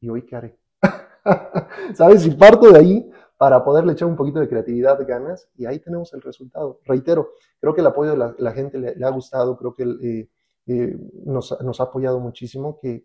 ¿y 0.00 0.08
hoy 0.08 0.22
qué 0.22 0.36
haré? 0.36 0.58
¿Sabes? 1.94 2.22
Si 2.22 2.30
parto 2.30 2.70
de 2.70 2.78
ahí, 2.78 3.10
para 3.42 3.64
poderle 3.64 3.94
echar 3.94 4.06
un 4.06 4.14
poquito 4.14 4.38
de 4.38 4.48
creatividad, 4.48 4.96
de 4.96 5.04
ganas, 5.04 5.48
y 5.56 5.66
ahí 5.66 5.80
tenemos 5.80 6.14
el 6.14 6.22
resultado. 6.22 6.78
Reitero, 6.84 7.32
creo 7.60 7.74
que 7.74 7.80
el 7.80 7.88
apoyo 7.88 8.12
de 8.12 8.34
la, 8.38 8.52
gente 8.52 8.78
le, 8.78 9.04
ha 9.04 9.10
gustado, 9.10 9.56
creo 9.56 9.74
que 9.74 9.82
eh, 9.82 10.30
eh, 10.68 10.96
nos, 11.24 11.50
ha 11.50 11.82
apoyado 11.82 12.20
muchísimo, 12.20 12.78
que 12.80 13.04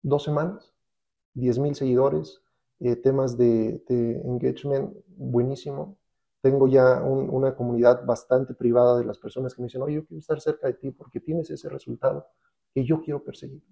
dos 0.00 0.22
semanas, 0.22 0.72
10 1.34 1.58
mil 1.58 1.74
seguidores, 1.74 2.40
eh, 2.78 2.94
temas 2.94 3.36
de, 3.36 3.82
engagement 4.24 4.94
buenísimo. 5.08 5.98
Tengo 6.40 6.68
ya 6.68 7.02
una 7.02 7.56
comunidad 7.56 8.06
bastante 8.06 8.54
privada 8.54 8.96
de 8.96 9.06
las 9.06 9.18
personas 9.18 9.56
que 9.56 9.62
me 9.62 9.66
dicen, 9.66 9.82
oye, 9.82 9.96
yo 9.96 10.06
quiero 10.06 10.20
estar 10.20 10.40
cerca 10.40 10.68
de 10.68 10.74
ti 10.74 10.92
porque 10.92 11.18
tienes 11.18 11.50
ese 11.50 11.68
resultado 11.68 12.28
que 12.72 12.84
yo 12.84 13.00
quiero 13.00 13.24
perseguir. 13.24 13.64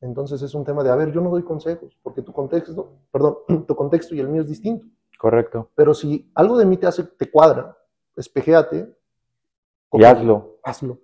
Entonces 0.00 0.40
es 0.42 0.54
un 0.54 0.64
tema 0.64 0.84
de, 0.84 0.90
a 0.90 0.94
ver, 0.94 1.10
yo 1.10 1.20
no 1.20 1.30
doy 1.30 1.42
consejos, 1.42 1.98
porque 2.04 2.22
tu 2.22 2.32
contexto, 2.32 3.00
perdón, 3.10 3.38
tu 3.66 3.74
contexto 3.74 4.14
y 4.14 4.20
el 4.20 4.28
mío 4.28 4.42
es 4.42 4.48
distinto. 4.48 4.86
Correcto. 5.24 5.70
Pero 5.74 5.94
si 5.94 6.30
algo 6.34 6.58
de 6.58 6.66
mí 6.66 6.76
te 6.76 6.86
hace, 6.86 7.02
te 7.02 7.30
cuadra, 7.30 7.78
espejéate. 8.14 8.94
Y 9.92 10.04
hazlo. 10.04 10.58
Hazlo. 10.62 10.98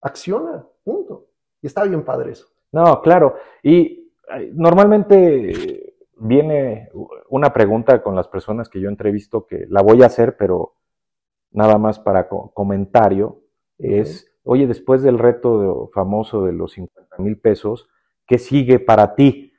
Acciona, 0.00 0.66
punto. 0.82 1.28
Y 1.62 1.68
está 1.68 1.84
bien 1.84 2.04
padre 2.04 2.32
eso. 2.32 2.48
No, 2.72 3.00
claro. 3.00 3.36
Y 3.62 4.10
normalmente 4.54 5.94
viene 6.16 6.90
una 7.28 7.52
pregunta 7.52 8.02
con 8.02 8.16
las 8.16 8.26
personas 8.26 8.68
que 8.68 8.80
yo 8.80 8.88
entrevisto 8.88 9.46
que 9.46 9.66
la 9.68 9.82
voy 9.82 10.02
a 10.02 10.06
hacer, 10.06 10.36
pero 10.36 10.74
nada 11.52 11.78
más 11.78 12.00
para 12.00 12.28
comentario. 12.28 13.40
Es, 13.78 14.32
oye, 14.42 14.66
después 14.66 15.00
del 15.04 15.20
reto 15.20 15.90
famoso 15.94 16.44
de 16.44 16.54
los 16.54 16.72
50 16.72 17.18
mil 17.18 17.38
pesos, 17.38 17.88
¿qué 18.26 18.38
sigue 18.38 18.80
para 18.80 19.14
ti? 19.14 19.52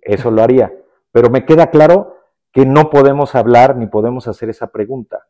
Eso 0.00 0.32
lo 0.32 0.42
haría. 0.42 0.76
Pero 1.12 1.30
me 1.30 1.46
queda 1.46 1.70
claro 1.70 2.16
que 2.52 2.66
no 2.66 2.90
podemos 2.90 3.34
hablar 3.34 3.76
ni 3.76 3.86
podemos 3.86 4.28
hacer 4.28 4.50
esa 4.50 4.70
pregunta, 4.70 5.26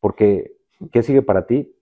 porque 0.00 0.56
¿qué 0.92 1.02
sigue 1.02 1.22
para 1.22 1.46
ti? 1.46 1.74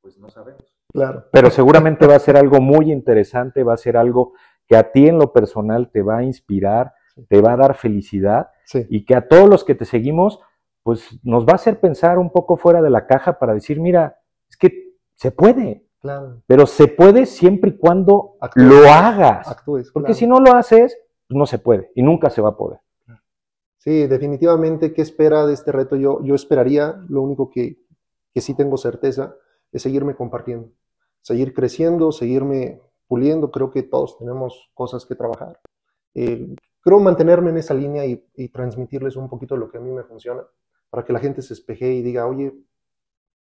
Pues 0.00 0.18
no 0.18 0.30
sabemos. 0.30 0.64
Claro. 0.92 1.26
Pero 1.30 1.50
seguramente 1.50 2.06
va 2.06 2.16
a 2.16 2.20
ser 2.20 2.36
algo 2.36 2.60
muy 2.60 2.90
interesante, 2.90 3.62
va 3.62 3.74
a 3.74 3.78
ser 3.78 3.96
algo 3.96 4.32
que 4.66 4.76
a 4.76 4.90
ti 4.92 5.06
en 5.06 5.18
lo 5.18 5.32
personal 5.32 5.90
te 5.90 6.02
va 6.02 6.18
a 6.18 6.24
inspirar, 6.24 6.94
te 7.28 7.40
va 7.40 7.52
a 7.52 7.56
dar 7.56 7.74
felicidad 7.74 8.48
y 8.88 9.04
que 9.04 9.14
a 9.14 9.28
todos 9.28 9.48
los 9.48 9.64
que 9.64 9.74
te 9.74 9.84
seguimos, 9.84 10.40
pues 10.82 11.20
nos 11.22 11.44
va 11.44 11.52
a 11.52 11.56
hacer 11.56 11.80
pensar 11.80 12.18
un 12.18 12.30
poco 12.30 12.56
fuera 12.56 12.80
de 12.80 12.90
la 12.90 13.06
caja 13.06 13.38
para 13.38 13.54
decir, 13.54 13.80
mira, 13.80 14.18
es 14.48 14.56
que 14.56 14.94
se 15.14 15.30
puede, 15.30 15.86
Claro. 16.00 16.42
Pero 16.46 16.66
se 16.66 16.88
puede 16.88 17.26
siempre 17.26 17.70
y 17.70 17.76
cuando 17.76 18.36
Actúes. 18.40 18.66
lo 18.66 18.90
hagas. 18.90 19.46
Actúes. 19.48 19.90
Porque 19.92 20.06
claro. 20.06 20.18
si 20.18 20.26
no 20.26 20.40
lo 20.40 20.54
haces, 20.54 20.96
pues 21.28 21.36
no 21.36 21.46
se 21.46 21.58
puede 21.58 21.92
y 21.94 22.02
nunca 22.02 22.30
se 22.30 22.40
va 22.40 22.50
a 22.50 22.56
poder. 22.56 22.80
Sí, 23.80 24.06
definitivamente, 24.06 24.92
¿qué 24.92 25.00
espera 25.00 25.46
de 25.46 25.54
este 25.54 25.72
reto? 25.72 25.96
Yo, 25.96 26.22
yo 26.22 26.34
esperaría, 26.34 27.02
lo 27.08 27.22
único 27.22 27.48
que, 27.48 27.78
que 28.34 28.42
sí 28.42 28.54
tengo 28.54 28.76
certeza, 28.76 29.34
es 29.72 29.80
seguirme 29.80 30.14
compartiendo, 30.14 30.68
seguir 31.22 31.54
creciendo, 31.54 32.12
seguirme 32.12 32.82
puliendo. 33.08 33.50
Creo 33.50 33.70
que 33.70 33.82
todos 33.82 34.18
tenemos 34.18 34.70
cosas 34.74 35.06
que 35.06 35.14
trabajar. 35.14 35.60
Eh, 36.14 36.54
creo 36.82 37.00
mantenerme 37.00 37.48
en 37.50 37.56
esa 37.56 37.72
línea 37.72 38.04
y, 38.04 38.22
y 38.34 38.50
transmitirles 38.50 39.16
un 39.16 39.30
poquito 39.30 39.56
lo 39.56 39.70
que 39.70 39.78
a 39.78 39.80
mí 39.80 39.90
me 39.90 40.04
funciona, 40.04 40.42
para 40.90 41.02
que 41.02 41.14
la 41.14 41.18
gente 41.18 41.40
se 41.40 41.54
espeje 41.54 41.90
y 41.90 42.02
diga, 42.02 42.26
oye, 42.26 42.52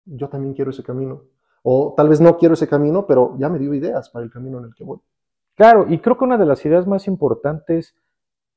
yo 0.05 0.29
también 0.29 0.53
quiero 0.53 0.71
ese 0.71 0.83
camino. 0.83 1.23
O 1.63 1.93
tal 1.97 2.07
vez 2.07 2.21
no 2.21 2.37
quiero 2.37 2.53
ese 2.53 2.69
camino, 2.69 3.05
pero 3.05 3.35
ya 3.37 3.49
me 3.49 3.59
dio 3.59 3.73
ideas 3.73 4.09
para 4.09 4.23
el 4.23 4.31
camino 4.31 4.59
en 4.59 4.65
el 4.65 4.73
que 4.73 4.85
voy. 4.85 4.99
Claro, 5.55 5.85
y 5.89 5.99
creo 5.99 6.17
que 6.17 6.23
una 6.23 6.37
de 6.37 6.45
las 6.45 6.65
ideas 6.65 6.87
más 6.87 7.07
importantes 7.07 7.93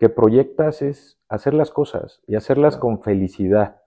que 0.03 0.09
proyectas 0.09 0.83
es 0.83 1.21
hacer 1.29 1.55
las 1.55 1.71
cosas 1.71 2.21
y 2.27 2.35
hacerlas 2.35 2.75
Claro. 2.75 2.81
con 2.81 3.03
felicidad, 3.03 3.83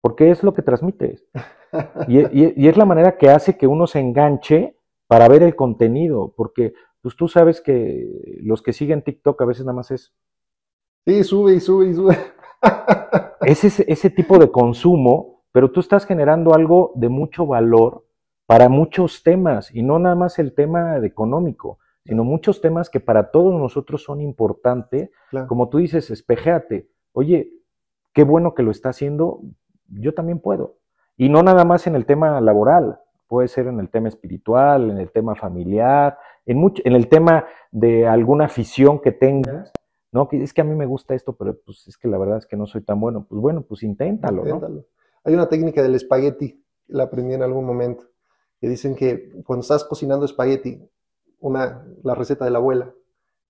porque 0.00 0.30
es 0.30 0.42
lo 0.42 0.54
que 0.54 0.62
transmites. 0.62 1.26
Y, 2.08 2.18
y- 2.18 2.54
y 2.56 2.68
es 2.68 2.78
la 2.78 2.86
manera 2.86 3.18
que 3.18 3.28
hace 3.28 3.58
que 3.58 3.66
uno 3.66 3.86
se 3.86 4.00
enganche 4.00 4.74
para 5.06 5.28
ver 5.28 5.42
el 5.42 5.54
contenido, 5.54 6.32
porque 6.34 6.72
pues 7.02 7.14
tú 7.14 7.28
sabes 7.28 7.60
que 7.60 8.08
los 8.42 8.62
que 8.62 8.72
siguen 8.72 9.02
TikTok 9.02 9.40
a 9.42 9.44
veces 9.44 9.66
nada 9.66 9.76
más 9.76 9.90
es 9.90 10.14
Sí, 11.06 11.22
sube 11.24 11.52
y 11.56 11.60
sube 11.60 11.88
y 11.90 11.94
sube. 11.94 12.16
es 13.42 13.64
ese, 13.64 13.84
ese 13.86 14.08
tipo 14.08 14.38
de 14.38 14.50
consumo, 14.50 15.42
pero 15.52 15.70
tú 15.70 15.80
estás 15.80 16.06
generando 16.06 16.54
algo 16.54 16.92
de 16.94 17.10
mucho 17.10 17.44
valor 17.46 18.06
para 18.46 18.70
muchos 18.70 19.22
temas, 19.22 19.74
y 19.74 19.82
no 19.82 19.98
nada 19.98 20.14
más 20.16 20.38
el 20.38 20.54
tema 20.54 20.98
de 21.00 21.06
económico, 21.06 21.79
sino 22.04 22.24
muchos 22.24 22.60
temas 22.60 22.90
que 22.90 23.00
para 23.00 23.30
todos 23.30 23.58
nosotros 23.58 24.02
son 24.02 24.20
importantes. 24.20 25.10
Claro. 25.30 25.46
Como 25.46 25.68
tú 25.68 25.78
dices, 25.78 26.10
espejéate, 26.10 26.90
oye, 27.12 27.52
qué 28.12 28.24
bueno 28.24 28.54
que 28.54 28.62
lo 28.62 28.70
está 28.70 28.90
haciendo, 28.90 29.40
yo 29.88 30.14
también 30.14 30.40
puedo. 30.40 30.78
Y 31.16 31.28
no 31.28 31.42
nada 31.42 31.64
más 31.64 31.86
en 31.86 31.96
el 31.96 32.06
tema 32.06 32.40
laboral, 32.40 33.00
puede 33.28 33.48
ser 33.48 33.66
en 33.66 33.78
el 33.78 33.90
tema 33.90 34.08
espiritual, 34.08 34.90
en 34.90 34.98
el 34.98 35.12
tema 35.12 35.34
familiar, 35.34 36.18
en, 36.46 36.58
mucho, 36.58 36.82
en 36.84 36.94
el 36.94 37.08
tema 37.08 37.46
de 37.70 38.06
alguna 38.06 38.46
afición 38.46 39.00
que 39.00 39.12
tengas. 39.12 39.72
No, 40.12 40.28
que 40.28 40.42
es 40.42 40.52
que 40.52 40.62
a 40.62 40.64
mí 40.64 40.74
me 40.74 40.86
gusta 40.86 41.14
esto, 41.14 41.36
pero 41.36 41.56
pues 41.64 41.86
es 41.86 41.96
que 41.96 42.08
la 42.08 42.18
verdad 42.18 42.38
es 42.38 42.46
que 42.46 42.56
no 42.56 42.66
soy 42.66 42.80
tan 42.80 42.98
bueno. 42.98 43.26
Pues 43.28 43.40
bueno, 43.40 43.62
pues 43.62 43.84
inténtalo, 43.84 44.42
¿no? 44.42 44.54
Inténtalo. 44.56 44.84
Hay 45.22 45.34
una 45.34 45.48
técnica 45.48 45.82
del 45.82 45.94
espagueti, 45.94 46.64
la 46.88 47.04
aprendí 47.04 47.34
en 47.34 47.42
algún 47.42 47.64
momento, 47.64 48.06
que 48.60 48.68
dicen 48.68 48.96
que 48.96 49.30
cuando 49.44 49.60
estás 49.60 49.84
cocinando 49.84 50.24
espagueti, 50.24 50.82
una, 51.40 51.86
la 52.02 52.14
receta 52.14 52.44
de 52.44 52.50
la 52.50 52.58
abuela, 52.58 52.92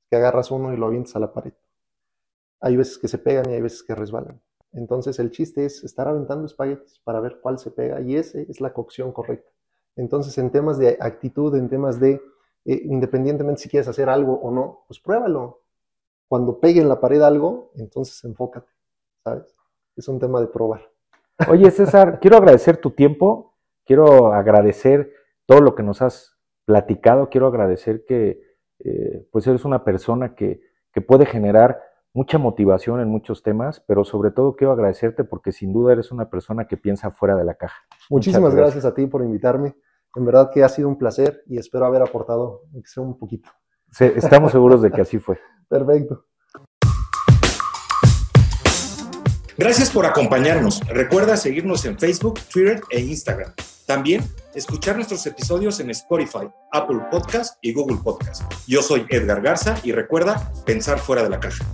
que 0.09 0.17
agarras 0.17 0.51
uno 0.51 0.73
y 0.73 0.77
lo 0.77 0.87
avientas 0.87 1.15
a 1.17 1.21
la 1.21 1.33
pared. 1.33 1.53
Hay 2.61 2.77
veces 2.77 2.99
que 2.99 3.09
se 3.09 3.19
pegan 3.19 3.49
y 3.51 3.55
hay 3.55 3.61
veces 3.61 3.83
que 3.83 3.95
resbalan. 3.95 4.41
Entonces 4.73 5.19
el 5.19 5.31
chiste 5.31 5.65
es 5.65 5.83
estar 5.85 6.09
aventando 6.09 6.47
espaguetis 6.47 7.01
para 7.01 7.21
ver 7.21 7.41
cuál 7.41 7.59
se 7.59 7.71
pega 7.71 8.01
y 8.01 8.17
esa 8.17 8.41
es 8.41 8.61
la 8.61 8.73
cocción 8.73 9.13
correcta. 9.13 9.51
Entonces 9.97 10.37
en 10.39 10.51
temas 10.51 10.79
de 10.79 10.97
actitud, 11.01 11.55
en 11.57 11.69
temas 11.69 11.99
de, 11.99 12.21
eh, 12.65 12.83
independientemente 12.85 13.63
si 13.63 13.69
quieres 13.69 13.89
hacer 13.89 14.09
algo 14.09 14.35
o 14.35 14.51
no, 14.51 14.85
pues 14.87 15.01
pruébalo. 15.01 15.63
Cuando 16.29 16.61
pegue 16.61 16.81
en 16.81 16.89
la 16.89 17.01
pared 17.01 17.21
algo, 17.23 17.73
entonces 17.75 18.23
enfócate, 18.25 18.71
¿sabes? 19.25 19.57
Es 19.97 20.07
un 20.07 20.21
tema 20.21 20.41
de 20.41 20.47
probar. 20.47 20.89
Oye, 21.49 21.71
César, 21.71 22.21
quiero 22.21 22.37
agradecer 22.37 22.77
tu 22.77 22.91
tiempo, 22.91 23.55
quiero 23.85 24.33
agradecer 24.33 25.13
todo 25.47 25.61
lo 25.61 25.75
que 25.75 25.83
nos 25.83 26.03
has 26.03 26.37
platicado, 26.71 27.31
quiero 27.31 27.49
agradecer 27.49 28.05
que 28.07 28.41
eh, 28.79 29.27
pues 29.33 29.45
eres 29.49 29.65
una 29.65 29.83
persona 29.83 30.37
que, 30.37 30.61
que 30.93 31.01
puede 31.01 31.27
generar 31.27 31.83
mucha 32.15 32.39
motivación 32.39 33.01
en 33.01 33.09
muchos 33.09 33.43
temas, 33.43 33.83
pero 33.89 34.05
sobre 34.05 34.31
todo 34.31 34.55
quiero 34.55 34.73
agradecerte 34.73 35.25
porque 35.25 35.51
sin 35.51 35.73
duda 35.73 35.95
eres 35.95 36.13
una 36.13 36.31
persona 36.31 36.69
que 36.69 36.77
piensa 36.77 37.11
fuera 37.11 37.35
de 37.35 37.45
la 37.45 37.55
caja. 37.55 37.75
Muchísimas 38.09 38.53
Muchas 38.53 38.57
gracias. 38.57 38.85
a 38.85 38.95
ti 38.95 39.05
por 39.09 39.25
invitarme. 39.25 39.75
En 40.15 40.25
verdad 40.25 40.53
que 40.55 40.63
ha 40.63 40.69
sido 40.69 40.89
un 40.89 40.97
placer 40.97 41.43
y 41.47 41.59
espero 41.59 41.87
haber 41.87 42.03
aportado, 42.03 42.63
un 42.99 43.19
poquito. 43.19 43.51
Estamos 43.99 44.53
seguros 44.53 44.81
de 44.81 44.93
que 44.93 45.01
así 45.01 45.19
fue. 45.19 45.41
Perfecto. 45.69 46.25
Gracias 49.59 49.91
por 49.91 50.07
acompañarnos. 50.07 50.87
Recuerda 50.87 51.37
seguirnos 51.37 51.85
en 51.85 51.99
Facebook, 51.99 52.39
Twitter 52.53 52.81
e 52.91 53.01
Instagram. 53.01 53.53
También 53.91 54.23
escuchar 54.55 54.95
nuestros 54.95 55.27
episodios 55.27 55.81
en 55.81 55.91
Spotify, 55.91 56.49
Apple 56.71 57.01
Podcast 57.11 57.59
y 57.61 57.73
Google 57.73 57.97
Podcast. 57.97 58.41
Yo 58.69 58.83
soy 58.83 59.05
Edgar 59.09 59.43
Garza 59.43 59.75
y 59.83 59.91
recuerda 59.91 60.53
pensar 60.65 61.01
fuera 61.01 61.25
de 61.25 61.31
la 61.31 61.41
caja. 61.41 61.65